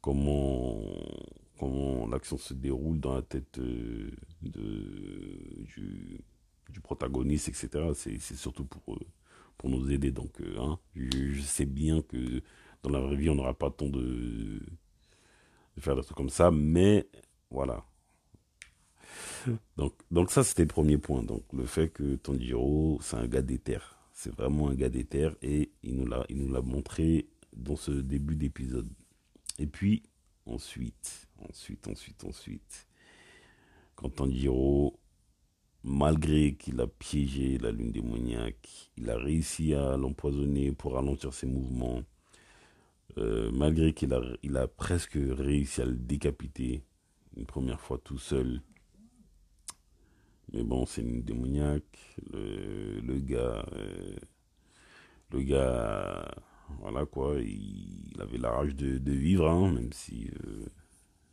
Comment, 0.02 0.80
comment 1.58 2.08
l'action 2.08 2.38
se 2.38 2.54
déroule 2.54 3.00
dans 3.00 3.14
la 3.14 3.22
tête 3.22 3.58
euh, 3.60 4.12
du, 4.42 6.22
protagoniste, 6.84 7.50
etc. 7.50 7.92
C'est 7.94 8.20
surtout 8.36 8.66
pour, 8.66 9.00
pour 9.58 9.70
nous 9.70 9.92
aider. 9.92 10.12
Donc, 10.12 10.42
hein, 10.58 10.80
je, 10.96 11.42
sais 11.42 11.66
bien 11.66 12.02
que 12.02 12.42
dans 12.84 12.92
la 12.92 13.00
vraie 13.00 13.16
vie, 13.16 13.30
on 13.30 13.36
n'aura 13.36 13.54
pas 13.54 13.68
le 13.68 13.74
temps 13.74 13.90
de, 13.90 14.62
faire 15.80 15.96
des 15.96 16.04
trucs 16.04 16.18
comme 16.18 16.30
ça, 16.30 16.52
mais 16.52 17.08
voilà, 17.50 17.84
donc, 19.78 19.94
donc 20.12 20.32
ça, 20.32 20.44
c'était 20.44 20.64
le 20.64 20.68
premier 20.68 20.98
point. 20.98 21.24
Donc, 21.24 21.44
le 21.54 21.66
fait 21.66 21.90
que 21.90 22.16
Tanjiro, 22.16 23.00
c'est 23.02 23.18
un 23.18 23.28
gars 23.28 23.42
d'éther. 23.42 23.98
C'est 24.14 24.34
vraiment 24.34 24.70
un 24.70 24.76
gars 24.76 24.90
d'éther 24.90 25.36
et 25.42 25.72
il 25.84 25.96
nous 25.96 26.06
l'a, 26.06 26.26
il 26.30 26.38
nous 26.38 26.52
l'a 26.52 26.62
montré 26.62 27.30
dans 27.56 27.76
ce 27.76 27.92
début 27.92 28.36
d'épisode. 28.36 28.90
Et 29.60 29.68
puis, 29.68 30.04
ensuite, 30.46 31.27
ensuite, 31.50 31.88
ensuite, 31.88 32.24
ensuite, 32.24 32.88
quand 33.96 34.10
Tanjiro, 34.10 35.00
malgré 35.84 36.56
qu'il 36.56 36.80
a 36.82 36.88
piégé 36.88 37.58
la 37.58 37.72
lune 37.72 37.92
démoniaque, 37.92 38.92
il 38.98 39.10
a 39.10 39.18
réussi 39.18 39.74
à 39.74 39.98
l'empoisonner 39.98 40.72
pour 40.72 40.94
ralentir 40.94 41.34
ses 41.34 41.48
mouvements, 41.48 42.02
euh, 43.18 43.52
malgré 43.52 43.94
qu'il 43.94 44.14
a, 44.14 44.22
il 44.44 44.58
a 44.58 44.68
presque 44.68 45.18
réussi 45.18 45.82
à 45.82 45.86
le 45.86 45.96
décapiter 45.96 46.84
une 47.36 47.46
première 47.46 47.80
fois 47.82 47.98
tout 47.98 48.20
seul, 48.20 48.62
mais 50.54 50.64
bon, 50.64 50.86
c'est 50.86 51.02
une 51.02 51.24
démoniaque. 51.24 52.16
Le, 52.32 53.00
le 53.02 53.20
gars, 53.20 53.66
euh, 53.74 54.16
le 55.32 55.42
gars, 55.42 56.32
voilà 56.80 57.06
quoi, 57.06 57.36
il, 57.40 58.16
avait 58.20 58.38
la 58.38 58.52
rage 58.52 58.76
de, 58.76 58.98
de 58.98 59.12
vivre, 59.12 59.50
hein, 59.50 59.72
même 59.74 59.92
si, 59.92 60.30
euh, 60.46 60.66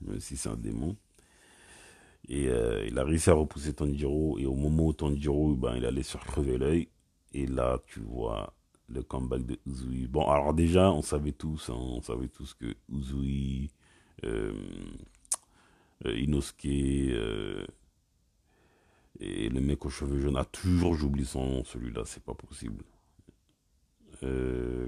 même 0.05 0.21
si 0.21 0.37
c'est 0.37 0.49
un 0.49 0.57
démon. 0.57 0.97
Et 2.29 2.49
euh, 2.49 2.85
il 2.87 2.99
a 2.99 3.05
réussi 3.05 3.31
à 3.31 3.35
repousser 3.35 3.75
Tanjiro. 3.75 4.38
Et 4.38 4.47
au 4.47 4.55
moment 4.55 4.87
où 4.87 4.93
Tanjiro, 4.93 5.55
ben, 5.55 5.77
il 5.77 5.85
allait 5.85 6.03
se 6.03 6.17
crever 6.17 6.59
l'œil. 6.59 6.88
Et 7.33 7.47
là, 7.47 7.81
tu 7.87 8.01
vois 8.01 8.55
le 8.88 9.03
comeback 9.03 9.45
de 9.47 9.59
Uzui. 9.67 10.07
Bon, 10.07 10.29
alors 10.31 10.55
déjà, 10.55 10.93
on 10.93 11.03
savait 11.03 11.33
tous, 11.33 11.71
hein, 11.71 11.77
on 11.77 12.03
savait 12.03 12.29
tous 12.29 12.55
que 12.55 12.75
Uzui, 12.90 13.71
euh, 14.25 14.53
euh, 16.07 16.19
Inosuke 16.19 16.67
et 19.21 19.49
le 19.49 19.61
mec 19.61 19.87
aux 19.87 19.90
cheveux 19.90 20.21
jaunes, 20.21 20.37
a 20.37 20.45
toujours, 20.45 20.95
j'oublie 20.95 21.25
son 21.25 21.47
nom, 21.47 21.64
celui-là, 21.64 22.03
c'est 22.05 22.23
pas 22.23 22.35
possible. 22.35 22.85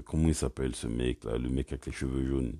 comment 0.05 0.27
il 0.27 0.35
s'appelle 0.35 0.75
ce 0.75 0.87
mec 0.87 1.23
là, 1.23 1.37
le 1.37 1.49
mec 1.49 1.71
avec 1.71 1.85
les 1.87 1.91
cheveux 1.91 2.25
jaunes? 2.25 2.59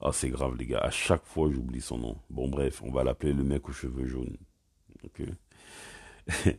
Ah, 0.00 0.12
c'est 0.12 0.28
grave, 0.30 0.56
les 0.56 0.66
gars. 0.66 0.80
À 0.80 0.90
chaque 0.90 1.24
fois, 1.24 1.50
j'oublie 1.50 1.80
son 1.80 1.98
nom. 1.98 2.16
Bon, 2.30 2.48
bref, 2.48 2.82
on 2.82 2.90
va 2.92 3.02
l'appeler 3.02 3.32
le 3.32 3.44
mec 3.44 3.68
aux 3.68 3.72
cheveux 3.72 4.06
jaunes. 4.06 4.36
Ok. 5.04 5.22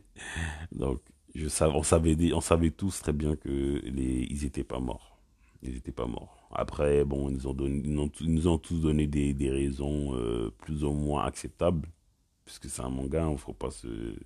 Donc, 0.72 1.00
on, 1.36 1.82
savait, 1.82 2.32
on 2.32 2.40
savait 2.40 2.70
tous 2.70 3.00
très 3.00 3.12
bien 3.12 3.36
que 3.36 3.48
les, 3.84 4.26
ils 4.30 4.44
étaient 4.44 4.64
pas 4.64 4.80
morts. 4.80 5.18
Ils 5.62 5.76
étaient 5.76 5.92
pas 5.92 6.06
morts. 6.06 6.48
Après, 6.52 7.04
bon, 7.04 7.28
ils 7.28 7.36
nous 7.36 7.46
ont, 7.46 7.54
donné, 7.54 7.82
ils 7.84 8.34
nous 8.34 8.48
ont 8.48 8.58
tous 8.58 8.80
donné 8.80 9.06
des, 9.06 9.50
raisons 9.50 10.14
euh, 10.16 10.50
plus 10.58 10.82
ou 10.84 10.92
moins 10.92 11.24
acceptables. 11.24 11.88
Puisque 12.44 12.68
c'est 12.68 12.82
un 12.82 12.88
manga, 12.88 13.24
hein, 13.24 13.36
faut 13.36 13.52
pas 13.52 13.70
se. 13.70 14.16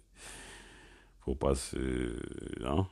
Faut 1.20 1.34
pas 1.34 1.54
se. 1.54 2.18
Hein. 2.64 2.86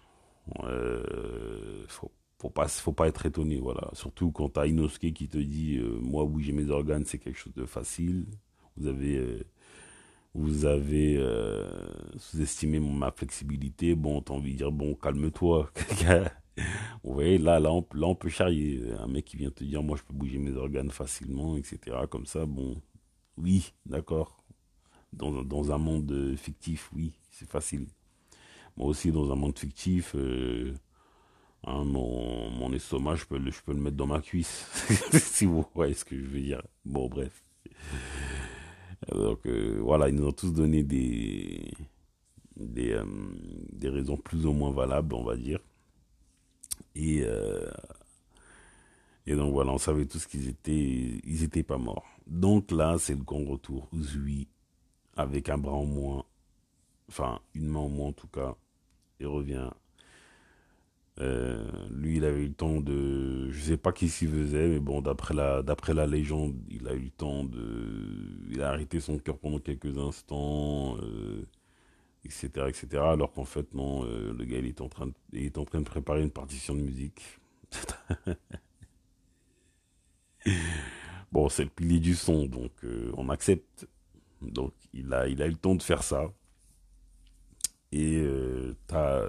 Faut 1.89 2.11
faut 2.41 2.49
pas 2.49 2.69
faut 2.69 2.93
pas 2.93 3.09
être 3.09 3.27
étonné 3.27 3.59
voilà. 3.59 3.91
Surtout 3.93 4.33
quand 4.33 4.57
as 4.57 4.67
Inosuke 4.67 5.13
qui 5.13 5.29
te 5.29 5.37
dit 5.39 5.77
euh, 5.77 5.99
moi 6.01 6.25
bouger 6.25 6.53
mes 6.53 6.71
organes 6.71 7.05
c'est 7.05 7.19
quelque 7.19 7.39
chose 7.39 7.55
de 7.55 7.67
facile. 7.67 8.27
Vous 8.77 8.87
avez 8.87 9.19
euh, 9.19 9.45
vous 10.35 10.65
avez 10.65 11.17
euh, 11.19 11.69
sous-estimé 12.17 12.81
ma 12.81 13.11
flexibilité. 13.11 13.95
Bon 13.95 14.23
t'as 14.23 14.33
envie 14.33 14.53
de 14.53 14.59
dire 14.59 14.73
bon 14.73 14.95
calme-toi 14.95 15.71
vous 17.05 17.13
voyez 17.13 17.37
là 17.37 17.61
là 17.61 17.71
on, 17.73 18.15
peut 18.15 18.31
charrier. 18.31 18.85
Un 18.99 19.07
mec 19.07 19.27
qui 19.27 19.37
vient 19.37 19.51
te 19.51 19.63
dire 19.63 19.83
moi 19.83 19.99
je 19.99 20.03
peux 20.03 20.15
bouger 20.15 20.39
mes 20.39 20.57
organes 20.57 20.91
facilement 20.91 21.59
etc 21.59 21.79
comme 22.09 22.25
ça 22.27 22.47
bon 22.47 22.81
oui 23.37 23.75
d'accord. 23.85 24.43
Dans, 25.13 25.43
dans 25.43 25.73
un 25.73 25.79
monde 25.79 26.35
fictif 26.39 26.91
oui 26.95 27.13
c'est 27.31 27.49
facile. 27.49 27.87
Moi 28.79 28.87
aussi 28.87 29.13
dans 29.13 29.31
un 29.31 29.37
monde 29.37 29.59
fictif 29.59 30.17
Hein, 31.65 31.85
mon, 31.85 32.51
mon, 32.51 32.73
estomac, 32.73 33.17
je 33.17 33.27
peux, 33.27 33.39
le, 33.39 33.75
mettre 33.75 33.97
dans 33.97 34.07
ma 34.07 34.21
cuisse, 34.21 34.67
si 35.13 35.45
vous 35.45 35.67
voyez 35.75 35.95
ce 35.95 36.05
que 36.05 36.17
je 36.17 36.25
veux 36.25 36.41
dire. 36.41 36.63
Bon, 36.85 37.09
bref. 37.09 37.45
Donc 39.13 39.47
euh, 39.47 39.79
voilà, 39.83 40.09
ils 40.09 40.15
nous 40.15 40.27
ont 40.27 40.33
tous 40.33 40.53
donné 40.53 40.83
des, 40.83 41.71
euh, 42.59 43.05
des, 43.73 43.89
raisons 43.89 44.17
plus 44.17 44.47
ou 44.47 44.53
moins 44.53 44.71
valables, 44.71 45.15
on 45.15 45.25
va 45.25 45.37
dire. 45.37 45.61
Et, 46.95 47.23
euh, 47.25 47.71
et 49.27 49.35
donc 49.35 49.53
voilà, 49.53 49.73
on 49.73 49.79
savait 49.79 50.07
tous 50.07 50.27
qu'ils 50.27 50.49
étaient, 50.49 51.21
ils 51.25 51.43
étaient 51.43 51.63
pas 51.63 51.79
morts. 51.79 52.07
Donc 52.27 52.71
là, 52.71 52.97
c'est 52.99 53.15
le 53.15 53.23
grand 53.23 53.45
retour. 53.45 53.89
Uzui, 53.93 54.49
avec 55.17 55.49
un 55.49 55.59
bras 55.59 55.75
en 55.75 55.87
moins, 55.87 56.25
enfin 57.09 57.41
une 57.55 57.69
main 57.69 57.81
en 57.81 57.89
moins 57.89 58.09
en 58.09 58.13
tout 58.13 58.29
cas, 58.29 58.55
il 59.19 59.27
revient 59.27 59.71
euh, 61.21 61.63
lui, 61.91 62.17
il 62.17 62.25
avait 62.25 62.41
eu 62.43 62.49
le 62.49 62.55
temps 62.55 62.81
de, 62.81 63.51
je 63.51 63.61
sais 63.61 63.77
pas 63.77 63.93
qui 63.93 64.09
s'y 64.09 64.27
faisait, 64.27 64.69
mais 64.69 64.81
bon, 64.81 65.03
d'après 65.03 65.35
la, 65.35 65.63
la 65.63 66.07
légende, 66.07 66.55
il 66.71 66.89
a 66.89 66.95
eu 66.95 67.01
le 67.01 67.11
temps 67.11 67.45
de, 67.45 68.49
il 68.51 68.63
a 68.63 68.71
arrêté 68.71 69.01
son 69.01 69.19
cœur 69.19 69.39
pendant 69.39 69.59
quelques 69.59 69.99
instants, 69.99 70.97
etc., 72.25 72.51
euh, 72.57 72.69
etc. 72.69 73.03
Alors 73.05 73.33
qu'en 73.33 73.45
fait, 73.45 73.75
non, 73.75 74.05
euh, 74.05 74.33
le 74.33 74.45
gars, 74.45 74.59
il 74.59 74.67
est 74.67 74.81
en 74.81 74.89
train, 74.89 75.07
de, 75.09 75.15
est 75.35 75.59
en 75.59 75.65
train 75.65 75.81
de 75.81 75.85
préparer 75.85 76.23
une 76.23 76.31
partition 76.31 76.75
de 76.75 76.81
musique. 76.81 77.23
bon, 81.33 81.49
c'est 81.49 81.65
le 81.65 81.71
pilier 81.71 82.01
du 82.01 82.15
son, 82.15 82.47
donc 82.47 82.73
on 83.17 83.29
accepte. 83.29 83.87
Donc, 84.43 84.73
il 84.95 85.13
a, 85.13 85.29
il 85.29 85.43
a 85.43 85.47
eu 85.47 85.51
le 85.51 85.57
temps 85.57 85.75
de 85.75 85.83
faire 85.83 86.03
ça. 86.03 86.33
Et 87.93 88.25
t'as 88.87 89.23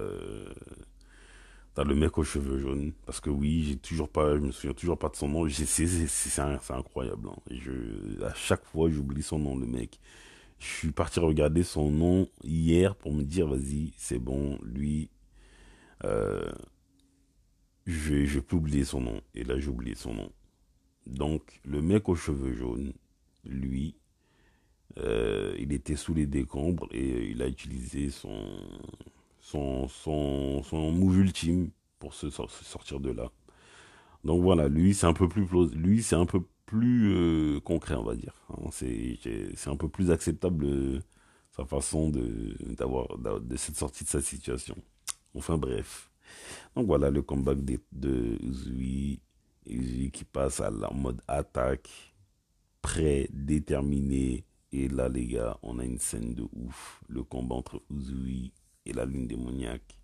T'as 1.74 1.86
le 1.86 1.96
mec 1.96 2.18
aux 2.18 2.24
cheveux 2.24 2.60
jaunes. 2.60 2.92
Parce 3.06 3.20
que 3.20 3.30
oui, 3.30 3.64
j'ai 3.64 3.78
toujours 3.78 4.10
pas, 4.10 4.36
je 4.36 4.42
me 4.42 4.52
souviens 4.52 4.74
toujours 4.74 4.98
pas 4.98 5.10
de 5.10 5.16
son 5.16 5.30
nom. 5.30 5.48
C'est 5.50 6.40
incroyable. 6.40 7.30
Hein. 7.30 7.38
je, 7.50 8.24
à 8.24 8.34
chaque 8.34 8.66
fois, 8.66 8.90
j'oublie 8.90 9.24
son 9.24 9.40
nom, 9.40 9.56
le 9.56 9.66
mec. 9.66 10.00
Je 10.60 10.68
suis 10.68 10.92
parti 10.92 11.20
regarder 11.20 11.64
son 11.64 11.90
nom 11.90 12.30
hier 12.44 12.96
pour 12.96 13.14
me 13.14 13.24
dire, 13.24 13.48
vas-y, 13.48 13.94
c'est 13.98 14.20
bon, 14.20 14.60
lui, 14.64 15.10
euh, 16.04 16.52
je, 17.88 18.40
peux 18.40 18.58
oublier 18.58 18.84
son 18.86 19.02
nom. 19.02 19.22
Et 19.34 19.44
là, 19.44 19.60
j'ai 19.60 19.70
oublié 19.70 19.96
son 19.96 20.14
nom. 20.14 20.32
Donc, 21.08 21.62
le 21.66 21.82
mec 21.82 22.10
aux 22.10 22.16
cheveux 22.16 22.54
jaunes, 22.54 22.94
lui, 23.44 23.96
euh, 24.98 25.56
il 25.58 25.72
était 25.74 25.96
sous 25.96 26.14
les 26.14 26.28
décombres 26.28 26.88
et 26.92 27.32
il 27.32 27.42
a 27.42 27.48
utilisé 27.48 28.10
son, 28.12 28.46
son, 29.42 29.88
son, 29.90 30.64
son 30.64 30.92
move 30.92 31.20
ultime 31.20 31.72
pour 32.00 32.14
se, 32.14 32.30
sortir 32.30 33.00
de 33.00 33.12
là. 33.12 33.32
Donc 34.24 34.42
voilà, 34.42 34.68
lui 34.68 34.94
c'est 34.94 35.08
un 35.08 35.14
peu 35.14 35.28
plus 35.28 35.48
lui 35.74 36.04
c'est 36.04 36.16
un 36.16 36.26
peu 36.26 36.42
plus 36.66 37.14
euh, 37.14 37.60
concret 37.60 37.96
on 37.96 38.04
va 38.04 38.16
dire. 38.16 38.36
Hein. 38.50 38.70
C'est 38.72 39.68
un 39.68 39.76
peu 39.76 39.90
plus 39.90 40.12
acceptable 40.12 40.66
euh, 40.66 41.00
sa 41.56 41.66
façon 41.66 42.10
de 42.10 42.56
d'avoir 42.76 43.18
de 43.18 43.56
cette 43.58 43.76
sortie 43.76 44.04
de 44.04 44.10
sa 44.10 44.22
situation. 44.22 44.76
Enfin 45.36 45.58
bref. 45.58 46.12
Donc 46.76 46.86
voilà 46.88 47.10
le 47.10 47.22
comeback 47.22 47.64
de, 47.66 47.80
de 47.92 48.38
Uzui, 48.44 49.22
qui 50.12 50.24
passe 50.24 50.62
à 50.62 50.70
la 50.70 50.90
mode 50.92 51.22
attaque, 51.28 51.90
prêt, 52.82 53.28
déterminé. 53.32 54.46
Et 54.72 54.88
là 54.88 55.10
les 55.10 55.28
gars, 55.28 55.58
on 55.64 55.80
a 55.80 55.84
une 55.84 56.00
scène 56.00 56.34
de 56.36 56.44
ouf. 56.54 57.04
Le 57.10 57.24
combat 57.24 57.56
entre 57.56 57.82
Uzui 57.90 58.54
et 58.86 58.94
la 58.94 59.06
lune 59.06 59.28
démoniaque. 59.28 59.98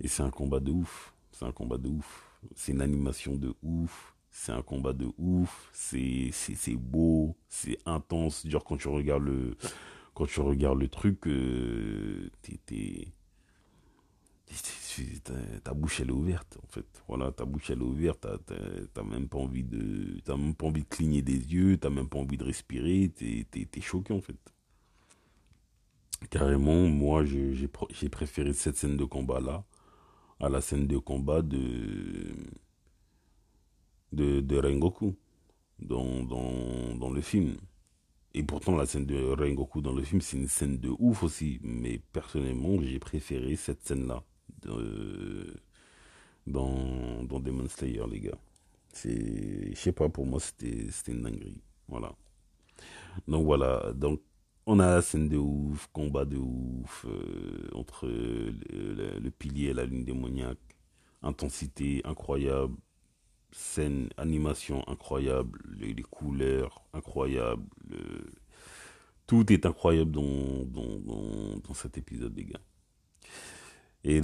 Et 0.00 0.08
c'est 0.08 0.22
un 0.22 0.30
combat 0.30 0.60
de 0.60 0.70
ouf. 0.70 1.14
C'est 1.32 1.44
un 1.44 1.52
combat 1.52 1.78
de 1.78 1.88
ouf. 1.88 2.38
C'est 2.54 2.72
une 2.72 2.80
animation 2.80 3.36
de 3.36 3.54
ouf. 3.62 4.14
C'est 4.30 4.52
un 4.52 4.62
combat 4.62 4.92
de 4.92 5.10
ouf. 5.18 5.70
C'est, 5.72 6.32
beau. 6.76 7.36
C'est 7.48 7.78
intense. 7.86 8.46
Genre, 8.46 8.64
quand 8.64 8.76
tu 8.76 8.88
regardes 8.88 9.24
le, 9.24 9.56
quand 10.14 10.26
tu 10.26 10.40
regardes 10.40 10.78
le 10.78 10.88
truc, 10.88 11.26
euh, 11.26 12.30
t'es, 12.42 13.12
ta 15.62 15.74
bouche 15.74 16.00
elle 16.00 16.08
est 16.08 16.12
ouverte 16.12 16.58
en 16.62 16.66
fait 16.66 16.86
voilà 17.06 17.30
ta 17.30 17.44
bouche 17.44 17.70
elle 17.70 17.78
est 17.78 17.84
ouverte 17.84 18.26
t'as 18.46 19.02
même 19.02 19.20
même 19.20 19.28
pas 19.28 19.38
envie 19.38 19.62
de 19.62 20.88
cligner 20.88 21.22
des 21.22 21.38
yeux 21.54 21.78
t'as 21.78 21.90
même 21.90 22.08
pas 22.08 22.18
envie 22.18 22.36
de 22.36 22.44
respirer 22.44 23.10
t'es 23.14 23.46
es, 23.52 23.80
choqué 23.80 24.12
en 24.12 24.20
fait 24.20 24.36
Carrément, 26.28 26.86
moi, 26.88 27.24
j'ai 27.24 28.08
préféré 28.08 28.52
cette 28.52 28.76
scène 28.76 28.96
de 28.96 29.04
combat-là 29.04 29.64
à 30.38 30.48
la 30.48 30.60
scène 30.60 30.86
de 30.86 30.98
combat 30.98 31.42
de, 31.42 32.34
de, 34.12 34.56
Rengoku 34.56 35.16
dans, 35.78 37.10
le 37.12 37.20
film. 37.20 37.56
Et 38.34 38.42
pourtant, 38.42 38.76
la 38.76 38.86
scène 38.86 39.06
de 39.06 39.32
Rengoku 39.32 39.80
dans 39.80 39.92
le 39.92 40.02
film, 40.02 40.20
c'est 40.20 40.36
une 40.36 40.48
scène 40.48 40.78
de 40.78 40.90
ouf 40.98 41.22
aussi. 41.22 41.58
Mais 41.62 42.00
personnellement, 42.12 42.80
j'ai 42.82 42.98
préféré 42.98 43.56
cette 43.56 43.82
scène-là 43.86 44.22
dans, 46.46 47.24
dans 47.24 47.40
Demon 47.40 47.68
Slayer, 47.68 48.04
les 48.10 48.20
gars. 48.20 48.38
Je 49.04 49.72
sais 49.74 49.92
pas, 49.92 50.08
pour 50.08 50.26
moi, 50.26 50.40
c'était 50.40 50.86
une 51.08 51.22
dinguerie. 51.22 51.60
Voilà. 51.88 52.14
Donc 53.28 53.44
voilà, 53.44 53.92
donc 53.94 54.20
on 54.70 54.78
a 54.78 54.86
la 54.86 55.02
scène 55.02 55.28
de 55.28 55.36
ouf, 55.36 55.88
combat 55.92 56.24
de 56.24 56.36
ouf 56.36 57.04
euh, 57.08 57.68
entre 57.74 58.06
le, 58.06 59.28
pilier 59.30 59.70
et 59.70 59.74
la 59.74 59.84
lune 59.84 60.04
démoniaque, 60.04 60.58
intensité 61.22 62.00
incroyable, 62.04 62.76
scène, 63.50 64.10
animation 64.16 64.88
incroyable, 64.88 65.58
les, 65.76 65.94
couleurs 66.02 66.84
incroyables, 66.92 67.66
tout 69.26 69.52
est 69.52 69.66
incroyable 69.66 70.12
dans, 70.12 71.74
cet 71.74 71.98
épisode, 71.98 72.36
les 72.36 72.44
gars. 72.44 72.60
Et, 74.04 74.20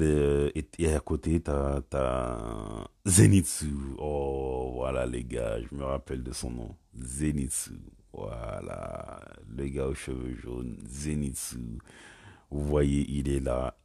à 0.95 1.01
côté, 1.01 1.41
t'as 1.41 1.83
as 1.93 2.89
Zenitsu. 3.05 3.75
Oh, 3.99 4.71
voilà, 4.77 5.07
les 5.07 5.25
gars, 5.25 5.59
je 5.61 5.75
me 5.75 5.83
rappelle 5.83 6.23
de 6.23 6.33
son 6.33 6.51
nom. 6.51 6.77
Zenitsu. 6.97 7.73
Voilà, 8.17 9.21
le 9.47 9.69
gars 9.69 9.89
aux 9.89 9.95
cheveux 9.95 10.35
jaunes, 10.37 10.79
Zenitsu. 10.89 11.79
Vous 12.51 12.65
voyez, 12.65 13.05
il 13.11 13.29
est 13.29 13.41
là. 13.41 13.77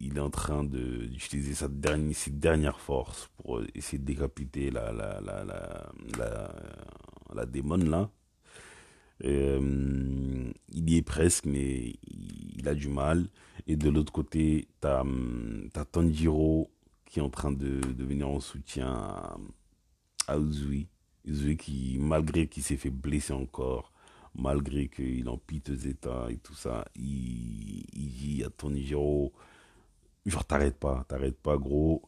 Il 0.00 0.16
est 0.16 0.20
en 0.20 0.30
train 0.30 0.64
d'utiliser 0.64 1.54
dernière, 1.68 2.16
ses 2.16 2.32
dernières 2.32 2.80
forces 2.80 3.30
pour 3.36 3.62
essayer 3.74 3.98
de 3.98 4.04
décapiter 4.04 4.70
la, 4.72 4.92
la, 4.92 5.20
la, 5.20 5.44
la, 5.44 6.52
la, 7.34 7.44
là. 7.76 8.10
Euh, 9.24 10.52
il 10.72 10.90
y 10.90 10.96
est 10.96 11.02
presque, 11.02 11.46
mais 11.46 11.94
il 12.56 12.68
a 12.68 12.74
du 12.74 12.88
mal. 12.88 13.28
Et 13.68 13.76
de 13.76 13.90
l'autre 13.90 14.12
côté, 14.12 14.66
tu 14.80 14.88
as, 14.88 15.04
as, 15.74 15.84
Tanjiro 15.84 16.70
qui 17.06 17.20
est 17.20 17.22
en 17.22 17.30
train 17.30 17.52
de, 17.52 17.80
venir 17.96 18.28
en 18.28 18.40
soutien 18.40 19.14
à 20.26 20.36
Uzui. 20.36 20.88
Uzui 21.24 21.56
qui, 21.56 21.98
malgré 22.00 22.46
qu'il 22.48 22.62
s'est 22.62 22.76
fait 22.76 22.90
blesser 22.90 23.32
encore, 23.32 23.92
malgré 24.34 24.88
qu'il 24.88 25.26
est 25.26 25.28
en 25.28 25.38
piteux 25.38 25.86
état 25.86 26.28
et 26.30 26.36
tout 26.38 26.54
ça, 26.54 26.84
il, 26.96 27.84
il 27.94 28.08
dit 28.08 28.44
à 28.44 28.50
Tanjiro, 28.50 29.32
genre 30.26 30.44
t'arrêtes 30.44 30.78
pas, 30.78 31.04
t'arrêtes 31.08 31.38
pas 31.38 31.56
gros, 31.58 32.02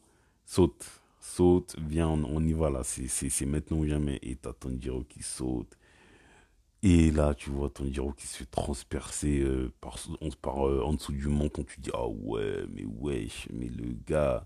saute, 0.46 0.86
saute, 1.20 1.76
viens, 1.86 2.08
on, 2.08 2.42
y 2.44 2.52
va 2.52 2.70
là, 2.70 2.82
c'est 2.84 3.46
maintenant 3.46 3.78
ou 3.78 3.86
jamais. 3.86 4.18
Et 4.22 4.36
t'as 4.36 4.52
Tanjiro 4.52 5.04
qui 5.04 5.22
saute. 5.22 5.76
Et 6.82 7.10
là, 7.10 7.34
tu 7.34 7.50
vois 7.50 7.68
Tanjiro 7.70 8.12
qui 8.12 8.26
se 8.26 8.38
fait 8.38 8.50
transpercer 8.50 9.40
euh, 9.40 9.70
par, 9.80 9.98
par 10.40 10.66
euh, 10.66 10.82
en 10.82 10.94
dessous 10.94 11.12
du 11.12 11.28
menton. 11.28 11.62
Tu 11.64 11.80
dis, 11.80 11.90
ah 11.92 12.08
ouais, 12.08 12.64
mais 12.72 12.84
wesh, 12.84 13.48
mais 13.52 13.68
le 13.68 13.94
gars. 14.06 14.44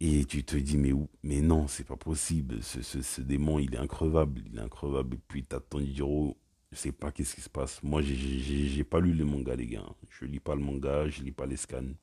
Et 0.00 0.24
tu 0.26 0.44
te 0.44 0.56
dis, 0.56 0.76
mais, 0.76 0.92
mais 1.22 1.40
non, 1.40 1.68
c'est 1.68 1.84
pas 1.84 1.96
possible. 1.96 2.62
Ce, 2.62 3.20
démon, 3.20 3.58
il 3.58 3.74
est 3.74 3.78
increvable. 3.78 4.42
Il 4.46 4.58
est 4.58 4.62
increvable. 4.62 5.16
Et 5.16 5.20
puis, 5.26 5.42
t'as 5.42 5.60
Tanjiro, 5.60 6.36
je 6.70 6.76
sais 6.76 6.92
pas 6.92 7.10
qu'est-ce 7.12 7.34
qui 7.34 7.40
se 7.40 7.48
passe. 7.48 7.82
Moi, 7.82 8.02
j'ai 8.02 8.84
pas 8.84 9.00
lu 9.00 9.14
le 9.14 9.24
manga, 9.24 9.56
les 9.56 9.66
gars. 9.66 9.86
Je 10.10 10.26
lis 10.26 10.40
pas 10.40 10.54
le 10.54 10.60
manga, 10.60 11.08
je 11.08 11.22
lis 11.22 11.32
pas 11.32 11.46
les 11.46 11.56
scans. 11.56 11.94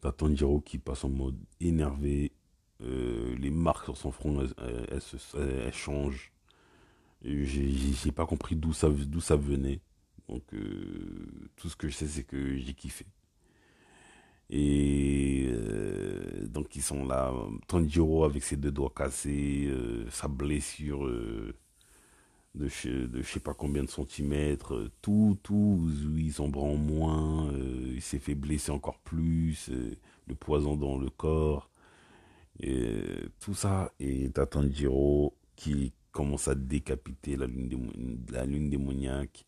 T'as 0.00 0.12
Tanjiro 0.12 0.60
qui 0.60 0.78
passe 0.78 1.04
en 1.04 1.08
mode 1.08 1.38
énervé. 1.60 2.32
Euh, 2.80 3.34
les 3.36 3.50
marques 3.50 3.86
sur 3.86 3.96
son 3.96 4.12
front, 4.12 4.46
elles, 4.58 5.72
changent. 5.72 6.32
J'ai 7.22 8.12
pas 8.12 8.26
compris 8.26 8.54
d'où 8.54 8.72
ça, 8.72 8.88
ça 9.20 9.36
venait. 9.36 9.80
Donc, 10.28 10.44
euh, 10.52 11.50
tout 11.56 11.68
ce 11.70 11.76
que 11.76 11.88
je 11.88 11.94
sais, 11.94 12.06
c'est 12.06 12.24
que 12.24 12.56
j'ai 12.58 12.74
kiffé. 12.74 13.06
Et 14.50 15.48
euh, 15.50 16.46
donc, 16.48 16.74
ils 16.76 16.82
sont 16.82 17.06
là. 17.06 17.32
Tanjiro 17.66 18.24
avec 18.24 18.42
ses 18.42 18.56
deux 18.56 18.70
doigts 18.72 18.92
cassés, 18.94 19.70
sa 20.10 20.28
blessure 20.28 21.06
de 22.54 22.68
je, 22.68 23.06
de 23.06 23.22
sais 23.22 23.40
pas 23.40 23.54
combien 23.54 23.84
de 23.84 23.88
centimètres, 23.88 24.74
euh, 24.74 24.90
tout, 25.02 25.38
tout, 25.42 25.88
ils 26.16 26.32
sont 26.32 26.56
en 26.58 26.74
moins, 26.76 27.50
euh, 27.52 27.92
il 27.94 28.02
s'est 28.02 28.18
fait 28.18 28.34
blesser 28.34 28.72
encore 28.72 28.98
plus, 29.00 29.68
euh, 29.70 29.96
le 30.26 30.34
poison 30.34 30.76
dans 30.76 30.98
le 30.98 31.10
corps, 31.10 31.70
tout 33.40 33.54
ça, 33.54 33.92
et 34.00 34.30
t'as 34.30 34.46
Tanjiro 34.46 35.36
qui 35.56 35.92
commence 36.10 36.48
à 36.48 36.54
décapiter 36.56 37.36
la 37.36 37.46
lune, 37.46 38.18
la 38.30 38.44
lune 38.44 38.68
démoniaque, 38.68 39.46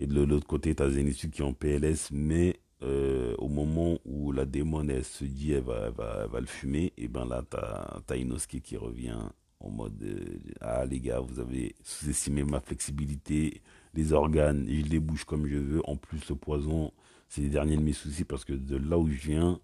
et 0.00 0.06
de 0.06 0.20
l'autre 0.22 0.46
côté, 0.46 0.74
t'as 0.74 0.90
Zenitsu 0.90 1.30
qui 1.30 1.42
est 1.42 1.44
en 1.44 1.52
PLS, 1.52 2.10
mais 2.12 2.58
au 2.82 3.48
moment 3.48 3.98
où 4.04 4.32
la 4.32 4.44
démon 4.44 4.86
elle 4.88 5.04
se 5.04 5.24
dit 5.24 5.52
elle 5.52 5.64
va, 5.64 5.90
va, 5.90 6.26
va 6.26 6.40
le 6.40 6.46
fumer, 6.46 6.92
et 6.98 7.08
ben 7.08 7.24
là 7.24 7.42
t'as 7.48 8.00
as 8.08 8.16
Inosuke 8.16 8.60
qui 8.60 8.76
revient 8.76 9.16
en 9.64 9.70
mode 9.70 10.02
euh, 10.02 10.38
ah 10.60 10.84
les 10.84 11.00
gars 11.00 11.20
vous 11.20 11.40
avez 11.40 11.74
sous-estimé 11.82 12.44
ma 12.44 12.60
flexibilité 12.60 13.62
les 13.94 14.12
organes 14.12 14.66
je 14.68 14.82
les 14.84 15.00
bouge 15.00 15.24
comme 15.24 15.46
je 15.46 15.56
veux. 15.56 15.80
En 15.88 15.96
plus 15.96 16.28
le 16.28 16.36
poison 16.36 16.92
c'est 17.28 17.40
les 17.40 17.48
derniers 17.48 17.76
de 17.76 17.82
mes 17.82 17.92
soucis 17.92 18.24
parce 18.24 18.44
que 18.44 18.52
de 18.52 18.76
là 18.76 18.98
où 18.98 19.08
je 19.08 19.16
viens 19.16 19.60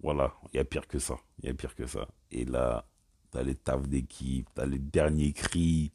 voilà 0.00 0.34
il 0.52 0.56
y 0.56 0.60
a 0.60 0.64
pire 0.64 0.86
que 0.86 0.98
ça 0.98 1.16
il 1.42 1.46
y 1.46 1.50
a 1.50 1.54
pire 1.54 1.74
que 1.74 1.86
ça. 1.86 2.08
Et 2.30 2.44
là 2.44 2.86
t'as 3.30 3.42
les 3.42 3.54
tafs 3.54 3.88
d'équipe 3.88 4.48
t'as 4.54 4.66
les 4.66 4.78
derniers 4.78 5.32
cris 5.32 5.92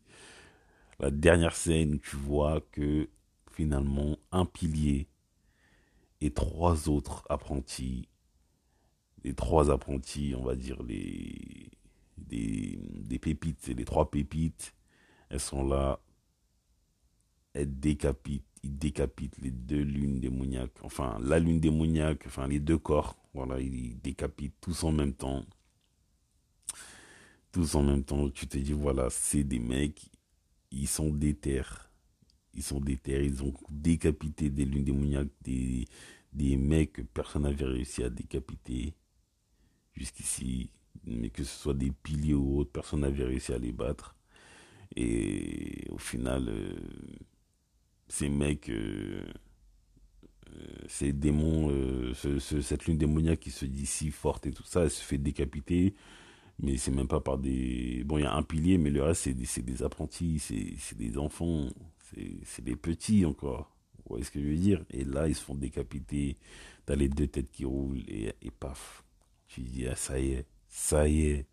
la 0.99 1.11
dernière 1.11 1.55
scène 1.55 1.99
tu 1.99 2.15
vois 2.15 2.61
que 2.71 3.09
finalement 3.51 4.17
un 4.31 4.45
pilier 4.45 5.07
et 6.21 6.31
trois 6.31 6.89
autres 6.89 7.25
apprentis 7.29 8.07
les 9.23 9.33
trois 9.33 9.71
apprentis 9.71 10.33
on 10.37 10.43
va 10.43 10.55
dire 10.55 10.81
les 10.83 11.67
pépites, 13.19 13.67
les 13.67 13.85
trois 13.85 14.09
pépites. 14.09 14.73
Elles 15.29 15.39
sont 15.39 15.67
là. 15.67 15.99
Elles 17.53 17.79
décapitent, 17.79 18.45
ils 18.63 18.77
décapitent 18.77 19.37
les 19.39 19.51
deux 19.51 19.81
lunes 19.81 20.19
démoniaques. 20.19 20.83
Enfin, 20.83 21.17
la 21.21 21.39
lune 21.39 21.59
démoniaque, 21.59 22.23
enfin 22.27 22.47
les 22.47 22.59
deux 22.59 22.77
corps. 22.77 23.17
Voilà, 23.33 23.59
ils 23.59 23.99
décapitent 24.01 24.55
tous 24.61 24.83
en 24.83 24.91
même 24.91 25.13
temps. 25.13 25.45
Tous 27.51 27.75
en 27.75 27.83
même 27.83 28.03
temps. 28.03 28.29
Tu 28.29 28.47
te 28.47 28.57
dis, 28.57 28.73
voilà, 28.73 29.09
c'est 29.09 29.43
des 29.43 29.59
mecs, 29.59 30.09
ils 30.71 30.87
sont 30.87 31.09
déter. 31.09 31.61
Ils 32.53 32.63
sont 32.63 32.79
déter, 32.79 33.23
ils 33.23 33.43
ont 33.43 33.53
décapité 33.69 34.49
des 34.49 34.65
lunes 34.65 34.83
démoniaques, 34.83 35.27
des, 35.41 35.85
des 36.33 36.57
mecs 36.57 36.93
que 36.93 37.01
personne 37.01 37.43
n'avait 37.43 37.65
réussi 37.65 38.03
à 38.03 38.09
décapiter 38.09 38.95
jusqu'ici 39.93 40.71
mais 41.07 41.29
que 41.29 41.43
ce 41.43 41.57
soit 41.57 41.73
des 41.73 41.91
piliers 41.91 42.33
ou 42.33 42.59
autres, 42.59 42.71
personne 42.71 43.01
n'avait 43.01 43.23
réussi 43.23 43.53
à 43.53 43.57
les 43.57 43.71
battre. 43.71 44.15
Et 44.95 45.85
au 45.89 45.97
final, 45.97 46.47
euh, 46.49 46.75
ces 48.07 48.29
mecs, 48.29 48.69
euh, 48.69 49.25
euh, 50.51 50.65
ces 50.87 51.13
démons, 51.13 51.71
cette 52.13 52.85
lune 52.85 52.97
démoniaque 52.97 53.39
qui 53.39 53.51
se 53.51 53.65
dit 53.65 53.85
si 53.85 54.11
forte 54.11 54.45
et 54.47 54.51
tout 54.51 54.63
ça, 54.63 54.83
elle 54.83 54.91
se 54.91 55.03
fait 55.03 55.17
décapiter. 55.17 55.95
Mais 56.59 56.77
c'est 56.77 56.91
même 56.91 57.07
pas 57.07 57.19
par 57.19 57.37
des. 57.37 58.03
Bon, 58.05 58.17
il 58.17 58.23
y 58.23 58.25
a 58.25 58.33
un 58.33 58.41
pilier, 58.43 58.79
mais 58.79 58.89
le 58.89 59.03
reste, 59.03 59.29
c'est 59.45 59.61
des, 59.61 59.83
apprentis, 59.83 60.39
c'est 60.39 60.97
des 60.97 61.17
enfants, 61.19 61.67
c'est 62.45 62.63
des 62.63 62.75
petits 62.75 63.25
encore. 63.25 63.75
Vous 63.97 64.15
voyez 64.15 64.23
ce 64.23 64.31
que 64.31 64.41
je 64.41 64.47
veux 64.47 64.55
dire 64.55 64.83
Et 64.91 65.03
là, 65.03 65.27
ils 65.27 65.35
se 65.35 65.43
font 65.43 65.55
décapiter. 65.55 66.37
T'as 66.85 66.95
les 66.95 67.09
deux 67.09 67.27
têtes 67.27 67.51
qui 67.51 67.65
roulent 67.65 68.03
et, 68.07 68.33
et 68.41 68.51
paf. 68.51 69.03
Tu 69.47 69.61
dis, 69.61 69.87
ah, 69.87 69.95
ça 69.95 70.19
y 70.19 70.31
est 70.31 70.45
ça 70.77 71.07
y 71.07 71.27
est, 71.27 71.47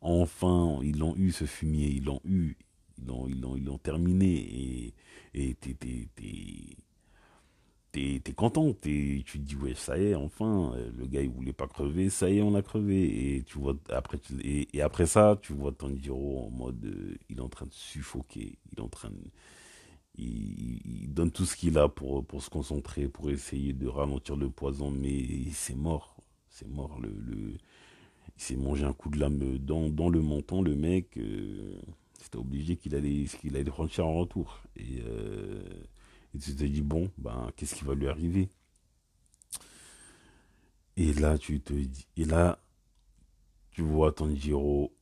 enfin, 0.00 0.78
ils 0.82 0.98
l'ont 0.98 1.16
eu 1.16 1.32
ce 1.32 1.44
fumier, 1.44 1.88
ils 1.88 2.04
l'ont 2.04 2.20
eu, 2.24 2.56
ils 2.98 3.06
l'ont, 3.06 3.26
ils 3.28 3.40
l'ont, 3.40 3.56
ils 3.56 3.64
l'ont 3.64 3.78
terminé 3.78 4.94
et 5.34 5.54
t'es, 5.54 5.74
t'es, 5.74 6.08
t'es, 7.92 8.20
t'es, 8.22 8.32
content, 8.32 8.74
tu 8.82 9.24
te 9.24 9.38
dis 9.38 9.56
ouais 9.56 9.74
ça 9.74 9.98
y 9.98 10.06
est, 10.06 10.14
enfin, 10.14 10.74
le 10.96 11.06
gars 11.06 11.22
il 11.22 11.30
voulait 11.30 11.52
pas 11.52 11.68
crever, 11.68 12.10
ça 12.10 12.28
y 12.30 12.38
est 12.38 12.42
on 12.42 12.50
l'a 12.50 12.62
crevé 12.62 13.36
et 13.36 13.42
tu 13.44 13.58
vois 13.58 13.76
après 13.88 14.18
et, 14.42 14.82
après 14.82 15.06
ça 15.06 15.38
tu 15.40 15.52
vois 15.52 15.72
Tanjiro 15.72 16.46
en 16.46 16.50
mode 16.50 16.84
euh, 16.84 17.16
il 17.28 17.38
est 17.38 17.42
en 17.42 17.48
train 17.48 17.66
de 17.66 17.72
suffoquer, 17.72 18.58
il 18.72 18.78
est 18.78 18.82
en 18.82 18.88
train 18.88 19.10
de 19.10 19.22
il, 20.20 21.12
donne 21.12 21.30
tout 21.30 21.44
ce 21.44 21.56
qu'il 21.56 21.78
a 21.78 21.88
pour, 21.88 22.24
se 22.40 22.50
concentrer, 22.50 23.08
pour 23.08 23.30
essayer 23.30 23.72
de 23.72 23.86
ralentir 23.88 24.36
le 24.36 24.50
poison, 24.50 24.90
mais 24.90 25.50
c'est 25.52 25.76
mort. 25.76 26.16
C'est 26.48 26.68
mort. 26.68 26.98
Il 27.04 27.58
s'est 28.36 28.56
mangé 28.56 28.84
un 28.84 28.92
coup 28.92 29.10
de 29.10 29.18
lame 29.18 29.58
dans, 29.58 30.08
le 30.08 30.20
menton, 30.22 30.62
le 30.62 30.76
mec. 30.76 31.16
Euh, 31.18 31.78
c'était 32.20 32.38
obligé 32.38 32.76
qu'il 32.76 32.94
allait, 32.94 33.24
qu'il 33.40 33.56
allait 33.56 33.70
en 34.00 34.14
retour. 34.14 34.60
Et, 34.76 35.02
et 36.34 36.38
tu 36.38 36.54
te 36.54 36.64
dis, 36.64 36.82
bon, 36.82 37.10
ben, 37.18 37.50
qu'est-ce 37.56 37.74
qui 37.74 37.84
va 37.84 37.94
lui 37.94 38.08
arriver? 38.08 38.48
Et 40.96 41.12
là, 41.14 41.38
tu 41.38 41.60
te 41.60 41.72
dis, 41.72 42.06
et 42.16 42.24
là, 42.24 42.58
tu 43.70 43.82
vois 43.82 44.12
Tanjiro 44.12 44.92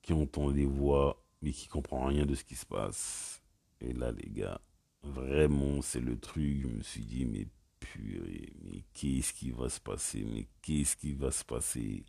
qui 0.00 0.12
entend 0.12 0.50
des 0.50 0.64
voix, 0.64 1.22
mais 1.42 1.52
qui 1.52 1.68
comprend 1.68 2.06
rien 2.06 2.26
de 2.26 2.34
ce 2.34 2.44
qui 2.44 2.54
se 2.54 2.66
passe. 2.66 3.41
Et 3.82 3.92
là, 3.92 4.12
les 4.12 4.30
gars, 4.30 4.60
vraiment, 5.02 5.82
c'est 5.82 6.00
le 6.00 6.18
truc. 6.18 6.62
Je 6.62 6.68
me 6.68 6.82
suis 6.82 7.04
dit, 7.04 7.24
mais 7.24 7.46
purée, 7.80 8.52
mais 8.62 8.84
qu'est-ce 8.94 9.32
qui 9.32 9.50
va 9.50 9.68
se 9.68 9.80
passer? 9.80 10.24
Mais 10.24 10.46
qu'est-ce 10.62 10.96
qui 10.96 11.12
va 11.12 11.30
se 11.30 11.44
passer? 11.44 12.04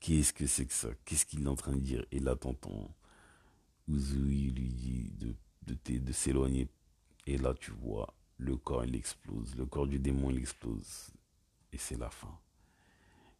Qu'est-ce 0.00 0.32
que 0.32 0.46
c'est 0.46 0.66
que 0.66 0.72
ça? 0.72 0.88
Qu'est-ce 1.04 1.24
qu'il 1.24 1.44
est 1.44 1.48
en 1.48 1.54
train 1.54 1.72
de 1.76 1.80
dire? 1.80 2.04
Et 2.10 2.18
là, 2.18 2.34
t'entends 2.36 2.94
Uzui 3.88 4.50
lui 4.50 4.68
dit 4.68 5.10
de, 5.12 5.36
de, 5.62 5.98
de 5.98 6.12
s'éloigner. 6.12 6.68
Et 7.26 7.38
là, 7.38 7.54
tu 7.54 7.70
vois, 7.70 8.14
le 8.36 8.56
corps, 8.56 8.84
il 8.84 8.96
explose. 8.96 9.54
Le 9.56 9.66
corps 9.66 9.86
du 9.86 10.00
démon, 10.00 10.30
il 10.30 10.38
explose. 10.38 11.10
Et 11.72 11.78
c'est 11.78 11.98
la 11.98 12.10
fin. 12.10 12.36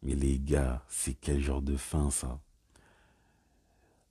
Mais 0.01 0.15
les 0.15 0.39
gars, 0.39 0.85
c'est 0.87 1.13
quel 1.13 1.41
genre 1.41 1.61
de 1.61 1.75
fin, 1.75 2.09
ça? 2.09 2.41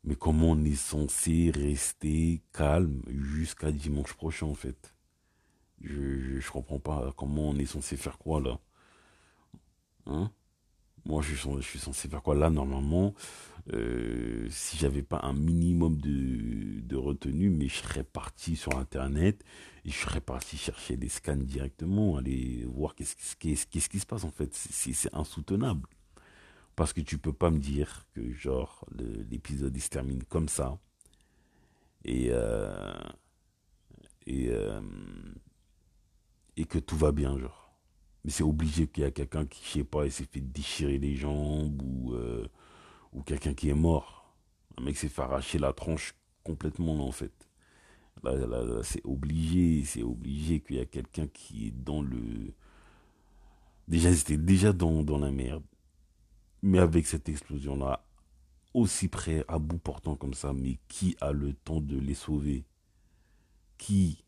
Mais 0.05 0.17
comment 0.17 0.51
on 0.51 0.65
est 0.65 0.75
censé 0.75 1.53
rester 1.55 2.43
calme 2.53 3.03
jusqu'à 3.09 3.71
dimanche 3.71 4.15
prochain, 4.15 4.47
en 4.47 4.55
fait? 4.55 4.95
Je, 5.81 6.41
je, 6.41 6.51
comprends 6.51 6.81
pas. 6.81 7.13
Comment 7.17 7.51
on 7.51 7.57
est 7.57 7.67
censé 7.67 7.97
faire 7.97 8.19
quoi, 8.19 8.41
là? 8.41 8.59
Hein? 10.07 10.31
Moi, 11.05 11.23
je 11.23 11.35
suis, 11.35 11.51
je 11.57 11.67
suis 11.67 11.79
censé 11.79 12.09
faire 12.09 12.23
quoi? 12.23 12.35
Là 12.35 12.51
normalement 12.51 13.15
euh, 13.73 14.47
Si 14.51 14.77
j'avais 14.77 15.03
pas 15.03 15.21
un 15.23 15.33
minimum 15.33 15.99
de, 16.01 16.81
de 16.81 16.97
retenue, 16.97 17.51
mais 17.51 17.69
je 17.69 17.77
serais 17.77 18.05
parti 18.05 18.57
sur 18.57 18.77
Internet 18.79 19.45
et 19.85 19.91
je 19.91 19.99
serais 19.99 20.21
parti 20.21 20.57
chercher 20.57 20.97
des 20.97 21.09
scans 21.09 21.37
directement, 21.37 22.17
aller 22.17 22.65
voir 22.67 22.95
qu'est-ce 22.95 23.37
qu'est-ce 23.37 23.89
qui 23.89 23.99
se 24.01 24.07
passe 24.07 24.25
en 24.25 24.31
fait. 24.31 24.55
C'est 24.55 25.13
insoutenable. 25.15 25.89
Parce 26.77 26.93
que 26.93 27.01
tu 27.01 27.19
peux 27.19 27.33
pas 27.33 27.51
me 27.51 27.59
dire 27.59 28.07
que 28.15 28.33
genre 28.33 28.85
l'épisode 29.31 29.77
se 29.79 29.89
termine 29.91 30.25
comme 30.25 30.49
ça 30.49 30.79
et, 32.05 32.31
et, 34.27 34.51
et 36.57 36.65
que 36.65 36.79
tout 36.79 36.97
va 36.97 37.13
bien, 37.13 37.39
genre. 37.39 37.75
Mais 38.25 38.31
c'est 38.31 38.45
obligé 38.45 38.87
qu'il 38.87 39.03
y 39.03 39.07
a 39.07 39.11
quelqu'un 39.11 39.47
qui, 39.47 39.65
je 39.65 39.71
sais 39.81 39.85
pas, 39.85 40.09
s'est 40.11 40.25
fait 40.31 40.41
déchirer 40.41 40.99
les 40.99 41.17
jambes 41.17 41.81
ou, 41.83 42.15
ou 43.13 43.23
quelqu'un 43.23 43.55
qui 43.55 43.71
est 43.71 43.75
mort. 43.75 44.35
Un 44.79 44.85
mec 44.85 44.97
s'est 44.97 45.09
fait 45.09 45.23
arracher 45.23 45.59
la 45.59 45.73
tranche 45.73 46.15
complètement, 46.45 47.07
en 47.07 47.13
fait. 47.13 47.33
Là, 48.23 48.37
là, 48.37 48.83
c'est 48.83 49.05
obligé, 49.05 49.85
c'est 49.85 50.03
obligé 50.03 50.61
qu'il 50.61 50.77
y 50.77 50.81
a 50.81 50.87
quelqu'un 50.87 51.27
qui 51.29 51.69
est 51.69 51.71
dans 51.73 52.03
le. 52.03 52.55
Déjà, 53.89 54.13
c'était 54.15 54.37
déjà 54.37 54.73
dans, 54.73 55.03
dans 55.03 55.19
la 55.19 55.31
merde. 55.31 55.63
Mais 56.63 56.79
avec 56.79 57.07
cette 57.07 57.29
explosion-là, 57.29 58.05
aussi 58.75 59.09
près, 59.09 59.45
à 59.49 59.59
bout 59.59 59.79
portant 59.79 60.17
comme 60.17 60.35
ça, 60.35 60.53
mais 60.53 60.79
qui 60.89 61.17
a 61.21 61.33
le 61.33 61.53
temps 61.53 61.81
de 61.81 61.99
les 61.99 62.15
sauver? 62.15 62.65
Qui? 63.79 64.25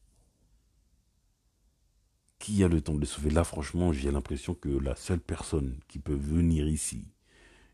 Qui 2.38 2.62
a 2.64 2.68
le 2.68 2.80
temps 2.80 2.94
de 2.94 3.00
les 3.00 3.06
sauver? 3.06 3.30
Là, 3.30 3.44
franchement, 3.44 3.92
j'ai 3.92 4.10
l'impression 4.10 4.54
que 4.54 4.68
la 4.68 4.96
seule 4.96 5.20
personne 5.20 5.78
qui 5.88 5.98
peut 5.98 6.14
venir 6.14 6.68
ici 6.68 7.06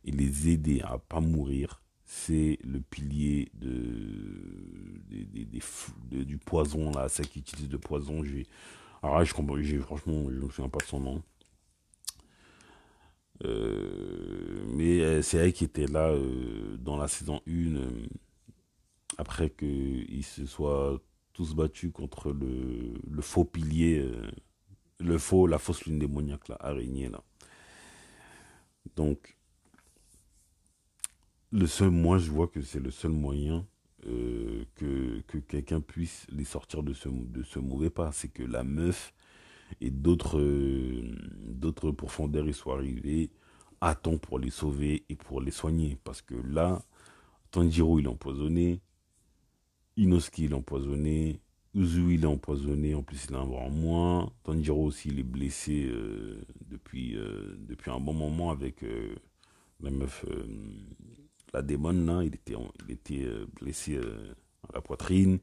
et 0.04 0.12
les 0.12 0.48
aider 0.48 0.80
à 0.82 0.98
pas 0.98 1.20
mourir, 1.20 1.82
c'est 2.04 2.58
le 2.64 2.80
pilier 2.80 3.50
de, 3.54 5.00
du 6.24 6.38
poison, 6.38 6.90
là, 6.92 7.08
ça 7.08 7.24
qui 7.24 7.38
utilise 7.40 7.68
de 7.68 7.76
poison. 7.76 8.22
Alors 9.02 9.24
je 9.24 9.32
comprends, 9.34 9.56
franchement, 9.82 10.24
je 10.30 10.36
ne 10.36 10.40
me 10.40 10.50
souviens 10.50 10.68
pas 10.68 10.80
de 10.80 10.84
son 10.86 11.00
nom. 11.00 11.22
Euh, 13.44 14.64
mais 14.66 15.00
euh, 15.00 15.22
c'est 15.22 15.38
elle 15.38 15.52
qui 15.52 15.64
était 15.64 15.86
là 15.86 16.10
euh, 16.10 16.76
dans 16.78 16.96
la 16.96 17.08
saison 17.08 17.40
1, 17.48 17.80
après 19.18 19.50
qu'ils 19.50 20.24
se 20.24 20.46
soient 20.46 21.00
tous 21.32 21.54
battus 21.54 21.90
contre 21.92 22.32
le, 22.32 22.94
le 23.08 23.22
faux 23.22 23.44
pilier, 23.44 24.06
le 24.98 25.18
faux, 25.18 25.46
la 25.46 25.58
fausse 25.58 25.84
lune 25.86 25.98
démoniaque, 25.98 26.48
la 26.48 26.56
araignée, 26.56 27.08
là. 27.08 27.22
Donc, 28.96 29.36
le 31.52 31.66
seul, 31.66 31.90
moi, 31.90 32.18
je 32.18 32.30
vois 32.30 32.48
que 32.48 32.60
c'est 32.62 32.80
le 32.80 32.90
seul 32.90 33.12
moyen 33.12 33.66
que, 34.02 35.20
que 35.26 35.38
quelqu'un 35.38 35.80
puisse 35.80 36.26
les 36.30 36.44
sortir 36.44 36.82
de 36.82 36.92
ce, 36.92 37.08
de 37.08 37.42
ce 37.42 37.58
mauvais 37.58 37.90
pas. 37.90 38.12
C'est 38.12 38.28
que 38.28 38.42
la 38.42 38.64
meuf 38.64 39.12
et 39.80 39.90
d'autres 39.90 40.40
d'autres 41.44 41.90
profondeurs 41.90 42.48
y 42.48 42.52
soient 42.52 42.76
arrivés 42.76 43.30
à 43.80 43.94
temps 43.94 44.18
pour 44.18 44.38
les 44.38 44.50
sauver 44.50 45.04
et 45.08 45.16
pour 45.16 45.40
les 45.40 45.50
soigner. 45.50 45.98
Parce 46.04 46.22
que 46.22 46.34
là, 46.34 46.82
Tanjiro 47.50 47.98
il 47.98 48.06
est 48.06 48.08
empoisonné, 48.08 48.80
Inosuke 49.96 50.38
il 50.38 50.52
est 50.52 50.54
empoisonné, 50.54 51.40
Uzu 51.74 52.14
il 52.14 52.24
est 52.24 52.26
empoisonné, 52.26 52.94
en 52.94 53.02
plus 53.02 53.26
il 53.28 53.36
en 53.36 53.70
moins, 53.70 54.32
Tanjiro 54.44 54.86
aussi 54.86 55.08
il 55.08 55.20
est 55.20 55.24
blessé 55.24 55.86
euh, 55.86 56.40
depuis, 56.68 57.16
euh, 57.16 57.56
depuis 57.58 57.90
un 57.90 58.00
bon 58.00 58.12
moment 58.12 58.50
avec 58.50 58.82
euh, 58.82 59.14
la 59.80 59.90
meuf, 59.90 60.24
la 61.54 61.62
démon 61.62 61.92
là, 61.92 62.22
il 62.22 62.34
était, 62.34 62.54
il 62.86 62.92
était 62.92 63.26
blessé 63.60 63.98
à 63.98 64.74
la 64.74 64.80
poitrine. 64.80 65.38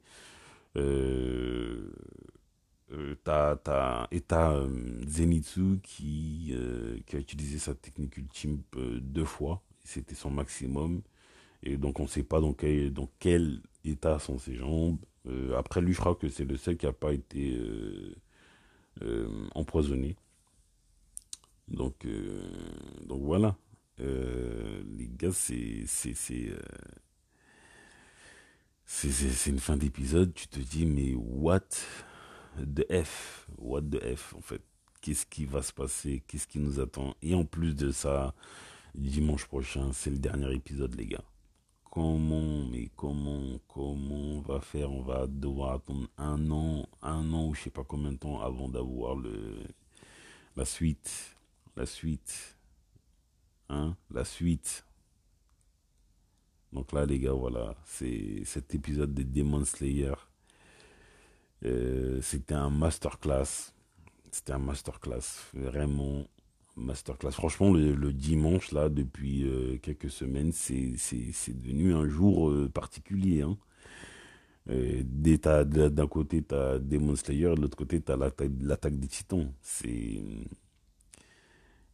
Euh, 2.92 3.14
t'as, 3.22 4.06
et 4.10 4.20
t'as 4.22 4.54
euh, 4.54 5.02
Zenitsu 5.06 5.78
qui, 5.82 6.52
euh, 6.52 6.98
qui 7.06 7.16
a 7.16 7.18
utilisé 7.18 7.58
sa 7.58 7.74
technique 7.74 8.16
ultime 8.16 8.62
deux 8.74 9.24
fois. 9.26 9.62
C'était 9.84 10.14
son 10.14 10.30
maximum. 10.30 11.02
Et 11.62 11.76
donc 11.76 12.00
on 12.00 12.06
sait 12.06 12.22
pas 12.22 12.40
dans 12.40 12.52
quel, 12.54 12.92
dans 12.92 13.10
état 13.84 14.18
sont 14.18 14.38
ses 14.38 14.54
jambes. 14.54 14.98
après 15.56 15.80
lui, 15.80 15.92
je 15.92 16.00
crois 16.00 16.14
que 16.14 16.28
c'est 16.28 16.44
le 16.44 16.56
seul 16.56 16.76
qui 16.76 16.86
n'a 16.86 16.92
pas 16.92 17.12
été 17.12 17.60
empoisonné. 19.54 20.16
Donc, 21.68 22.06
donc 23.06 23.22
voilà. 23.22 23.56
les 23.98 25.08
gars, 25.08 25.32
c'est, 25.32 25.84
c'est, 25.86 26.14
c'est 28.84 29.50
une 29.50 29.58
fin 29.58 29.76
d'épisode. 29.76 30.32
Tu 30.34 30.48
te 30.48 30.60
dis, 30.60 30.86
mais 30.86 31.14
what? 31.14 31.60
De 32.64 32.86
F. 33.04 33.48
What 33.58 33.82
the 33.82 34.16
F, 34.16 34.34
en 34.34 34.40
fait. 34.40 34.62
Qu'est-ce 35.00 35.26
qui 35.26 35.44
va 35.44 35.62
se 35.62 35.72
passer? 35.72 36.22
Qu'est-ce 36.26 36.46
qui 36.46 36.58
nous 36.58 36.80
attend? 36.80 37.14
Et 37.22 37.34
en 37.34 37.44
plus 37.44 37.74
de 37.74 37.92
ça, 37.92 38.34
dimanche 38.94 39.46
prochain, 39.46 39.92
c'est 39.92 40.10
le 40.10 40.18
dernier 40.18 40.52
épisode, 40.52 40.94
les 40.96 41.06
gars. 41.06 41.24
Comment, 41.90 42.64
mais 42.66 42.90
comment, 42.96 43.58
comment 43.68 44.14
on 44.14 44.40
va 44.40 44.60
faire? 44.60 44.90
On 44.90 45.02
va 45.02 45.26
devoir 45.26 45.74
attendre 45.74 46.08
un 46.18 46.50
an, 46.50 46.86
un 47.00 47.32
an 47.32 47.46
ou 47.46 47.54
je 47.54 47.62
sais 47.62 47.70
pas 47.70 47.84
combien 47.84 48.12
de 48.12 48.18
temps 48.18 48.40
avant 48.40 48.68
d'avoir 48.68 49.16
la 50.56 50.64
suite. 50.64 51.36
La 51.76 51.86
suite. 51.86 52.56
Hein? 53.68 53.96
La 54.10 54.24
suite. 54.24 54.84
Donc 56.72 56.92
là, 56.92 57.06
les 57.06 57.18
gars, 57.18 57.32
voilà. 57.32 57.76
C'est 57.84 58.42
cet 58.44 58.74
épisode 58.74 59.14
de 59.14 59.22
Demon 59.22 59.64
Slayer 59.64 60.14
euh, 61.64 62.20
c'était 62.22 62.54
un 62.54 62.70
masterclass. 62.70 63.72
C'était 64.30 64.52
un 64.52 64.58
masterclass, 64.58 65.20
vraiment 65.54 66.24
masterclass. 66.76 67.32
Franchement, 67.32 67.72
le, 67.72 68.12
dimanche, 68.12 68.72
là, 68.72 68.88
depuis 68.88 69.44
euh, 69.44 69.78
quelques 69.78 70.10
semaines, 70.10 70.52
c'est 70.52 70.94
devenu 71.48 71.94
un 71.94 72.06
jour 72.08 72.50
euh, 72.50 72.68
particulier. 72.68 73.42
Hein. 73.42 73.56
D'un 74.66 76.06
côté, 76.06 76.42
tu 76.42 76.54
as 76.54 76.78
Demon 76.78 77.16
Slayer, 77.16 77.54
de 77.54 77.60
l'autre 77.62 77.76
côté, 77.76 78.02
tu 78.02 78.12
as 78.12 78.16
l'attaque 78.16 78.98
des 78.98 79.08
titans. 79.08 79.50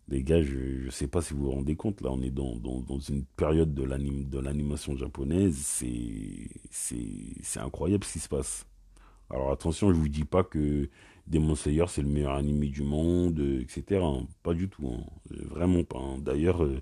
Les 0.09 0.23
gars, 0.23 0.43
je 0.43 0.85
ne 0.87 0.91
sais 0.91 1.07
pas 1.07 1.23
si 1.23 1.33
vous 1.33 1.45
vous 1.45 1.53
rendez 1.53 1.77
compte, 1.77 2.03
là, 2.03 2.11
on 2.11 2.21
est 2.21 2.31
dans, 2.31 2.57
dans, 2.57 2.81
dans 2.81 2.99
une 2.99 3.25
période 3.25 3.73
de 3.73 4.39
l'animation 4.41 4.97
japonaise. 4.97 5.57
C'est 6.71 7.61
incroyable 7.61 8.05
ce 8.05 8.13
qui 8.13 8.19
se 8.19 8.29
passe. 8.29 8.67
Alors 9.35 9.51
attention, 9.51 9.93
je 9.93 9.97
vous 9.97 10.09
dis 10.09 10.25
pas 10.25 10.45
que 10.45 10.89
Demon 11.27 11.57
Slayer 11.57 11.87
c'est 11.89 12.03
le 12.03 12.09
meilleur 12.09 12.35
anime 12.35 12.67
du 12.67 12.83
monde, 12.83 13.41
euh, 13.41 13.61
etc. 13.63 14.01
Hein. 14.05 14.29
Pas 14.45 14.55
du 14.55 14.69
tout, 14.69 14.87
hein. 14.87 15.05
euh, 15.33 15.45
vraiment 15.51 15.83
pas. 15.83 15.99
Hein. 15.99 16.19
D'ailleurs, 16.21 16.63
euh, 16.63 16.81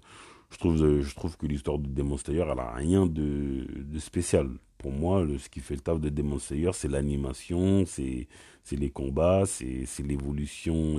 je 0.50 0.58
trouve, 0.58 0.76
je 0.76 1.14
trouve 1.14 1.36
que 1.38 1.46
l'histoire 1.46 1.78
de 1.78 1.88
Demon 1.88 2.18
Slayer 2.18 2.44
elle 2.52 2.58
a 2.60 2.72
rien 2.74 3.06
de, 3.06 3.66
spécial. 3.98 4.50
Pour 4.76 4.92
moi, 4.92 5.26
ce 5.38 5.48
qui 5.48 5.60
fait 5.60 5.76
le 5.76 5.80
taf 5.80 5.98
de 6.00 6.10
Demon 6.10 6.38
Slayer, 6.38 6.72
c'est 6.74 6.88
l'animation, 6.88 7.84
c'est 7.86 8.28
les 8.70 8.90
combats, 8.90 9.44
c'est 9.46 9.86
l'évolution, 10.00 10.96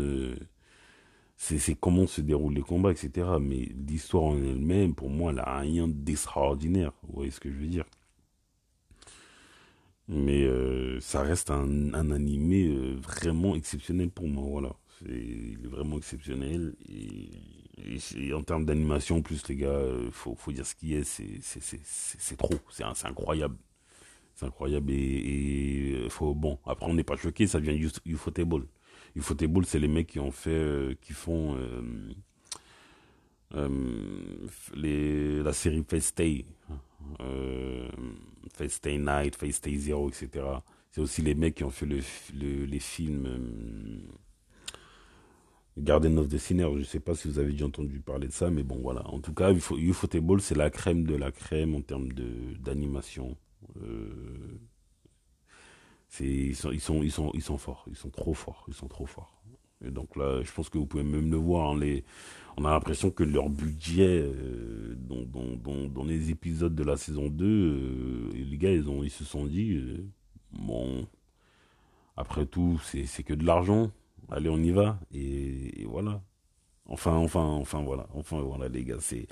c'est 1.36 1.76
comment 1.76 2.08
se 2.08 2.22
déroulent 2.22 2.56
les 2.56 2.62
combats, 2.62 2.92
etc. 2.92 3.28
Mais 3.42 3.70
l'histoire 3.88 4.24
en 4.24 4.38
elle-même, 4.38 4.96
pour 4.96 5.10
moi, 5.10 5.32
elle 5.34 5.40
a 5.40 5.60
rien 5.60 5.88
d'extraordinaire. 5.88 6.94
Vous 7.04 7.16
voyez 7.16 7.32
ce 7.32 7.40
que 7.42 7.52
je 7.52 7.58
veux 7.58 7.68
dire? 7.68 7.86
Mais 10.08 10.44
euh, 10.44 11.00
ça 11.00 11.22
reste 11.22 11.50
un, 11.50 11.94
un 11.94 12.12
animé 12.12 12.68
euh, 12.68 12.96
vraiment 13.02 13.56
exceptionnel 13.56 14.10
pour 14.10 14.28
moi. 14.28 14.44
Voilà. 14.50 14.76
il 15.08 15.60
est 15.64 15.68
vraiment 15.68 15.98
exceptionnel. 15.98 16.76
Et, 16.90 17.30
en 18.34 18.44
termes 18.44 18.66
d'animation, 18.66 19.22
plus, 19.22 19.48
les 19.48 19.56
gars, 19.56 19.68
euh, 19.68 20.10
faut, 20.12 20.36
faut 20.36 20.52
dire 20.52 20.66
ce 20.66 20.76
qui 20.76 20.94
est. 20.94 21.04
C'est 21.04 22.38
trop. 22.38 22.54
C'est 22.70 22.84
incroyable. 23.06 23.56
C'est 24.36 24.46
incroyable. 24.46 24.92
Et, 24.92 26.06
faut, 26.10 26.36
bon, 26.36 26.60
après, 26.66 26.86
on 26.86 26.94
n'est 26.94 27.04
pas 27.04 27.16
choqué. 27.16 27.48
Ça 27.48 27.60
devient 27.60 27.90
Ufotable. 28.06 28.68
Ufotable, 29.16 29.66
c'est 29.66 29.80
les 29.80 29.88
mecs 29.88 30.08
qui 30.08 30.20
ont 30.20 30.32
fait, 30.32 30.98
qui 31.02 31.14
font 31.14 31.58
la 33.54 35.54
série 35.54 35.84
Fast 35.88 36.08
Stay. 36.08 36.46
Euh, 37.22 37.90
Stay 38.68 38.98
Night, 38.98 39.38
Stay 39.52 39.76
Zero, 39.76 40.10
etc. 40.10 40.46
C'est 40.92 41.02
aussi 41.02 41.22
les 41.22 41.36
mecs 41.36 41.56
qui 41.56 41.64
ont 41.64 41.70
fait 41.72 41.86
le, 41.86 42.00
les 42.66 42.80
films 42.80 43.26
euh, 43.26 44.00
Garden 45.78 46.18
of 46.20 46.28
the 46.28 46.38
Sinner. 46.38 46.70
Je 46.74 46.80
ne 46.80 46.84
sais 46.84 47.00
pas 47.00 47.16
si 47.16 47.28
vous 47.28 47.40
avez 47.40 47.52
déjà 47.52 47.66
entendu 47.66 48.00
parler 48.00 48.28
de 48.28 48.34
ça, 48.34 48.50
mais 48.50 48.64
bon, 48.64 48.80
voilà. 48.82 49.08
En 49.08 49.20
tout 49.20 49.34
cas, 49.34 49.52
Ufotable, 49.52 50.42
c'est 50.42 50.56
la 50.56 50.70
crème 50.70 51.06
de 51.06 51.16
la 51.16 51.32
crème 51.32 51.76
en 51.76 51.82
termes 51.82 52.10
d'animation. 52.60 53.36
Euh, 53.82 54.60
ils, 56.20 56.56
sont, 56.56 56.72
ils 56.72 56.82
sont 57.12 57.58
forts, 57.58 57.86
ils 57.88 57.96
sont 57.96 58.10
trop 58.10 58.34
forts, 58.34 58.66
ils 58.68 58.74
sont 58.74 58.88
trop 58.88 59.08
forts. 59.08 59.43
Donc 59.92 60.16
là, 60.16 60.42
je 60.44 60.52
pense 60.52 60.70
que 60.70 60.78
vous 60.78 60.86
pouvez 60.86 61.04
même 61.04 61.30
le 61.30 61.38
voir. 61.38 61.72
Hein, 61.72 61.80
on 62.58 62.66
a 62.66 62.72
l'impression 62.72 63.12
que 63.12 63.24
leur 63.24 63.50
budget 63.50 64.22
euh, 64.22 64.96
dans, 64.98 66.04
les 66.04 66.30
épisodes 66.30 66.76
de 66.76 66.84
la 66.84 66.98
saison 66.98 67.28
2, 67.30 67.46
euh, 67.46 68.30
les 68.34 68.58
gars, 68.58 68.72
ils, 68.72 68.90
ont, 68.90 69.04
ils 69.04 69.10
se 69.10 69.24
sont 69.24 69.46
dit, 69.46 69.74
euh, 69.74 70.06
bon, 70.52 71.08
après 72.16 72.46
tout, 72.46 72.80
c'est 72.84 73.24
que 73.24 73.34
de 73.34 73.46
l'argent, 73.46 73.92
allez, 74.30 74.50
on 74.50 74.58
y 74.58 74.72
va, 74.72 75.00
et, 75.12 75.86
voilà. 75.86 76.22
Enfin, 76.86 77.14
enfin, 77.16 77.44
enfin, 77.44 77.82
voilà, 77.82 78.08
enfin, 78.14 78.42
voilà, 78.42 78.68
les 78.68 78.84
gars, 78.84 78.98
c'est... 79.00 79.28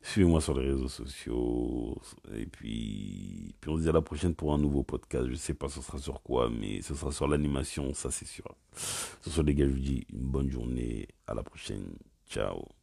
Suivez-moi 0.00 0.40
sur 0.40 0.58
les 0.58 0.70
réseaux 0.70 0.88
sociaux. 0.88 2.00
Et 2.34 2.46
puis, 2.46 3.54
puis 3.60 3.70
on 3.70 3.76
se 3.76 3.82
dit 3.82 3.88
à 3.88 3.92
la 3.92 4.00
prochaine 4.02 4.34
pour 4.34 4.54
un 4.54 4.58
nouveau 4.58 4.82
podcast. 4.82 5.26
Je 5.28 5.34
sais 5.34 5.54
pas 5.54 5.68
ce 5.68 5.82
sera 5.82 5.98
sur 5.98 6.22
quoi, 6.22 6.48
mais 6.50 6.80
ce 6.82 6.94
sera 6.94 7.12
sur 7.12 7.28
l'animation, 7.28 7.92
ça 7.94 8.10
c'est 8.10 8.26
sûr. 8.26 8.54
Ce, 8.76 9.40
les 9.42 9.54
gars, 9.54 9.66
je 9.66 9.72
vous 9.72 9.78
dis 9.78 10.06
une 10.12 10.28
bonne 10.28 10.50
journée. 10.50 11.08
À 11.26 11.34
la 11.34 11.42
prochaine. 11.42 11.96
Ciao. 12.30 12.77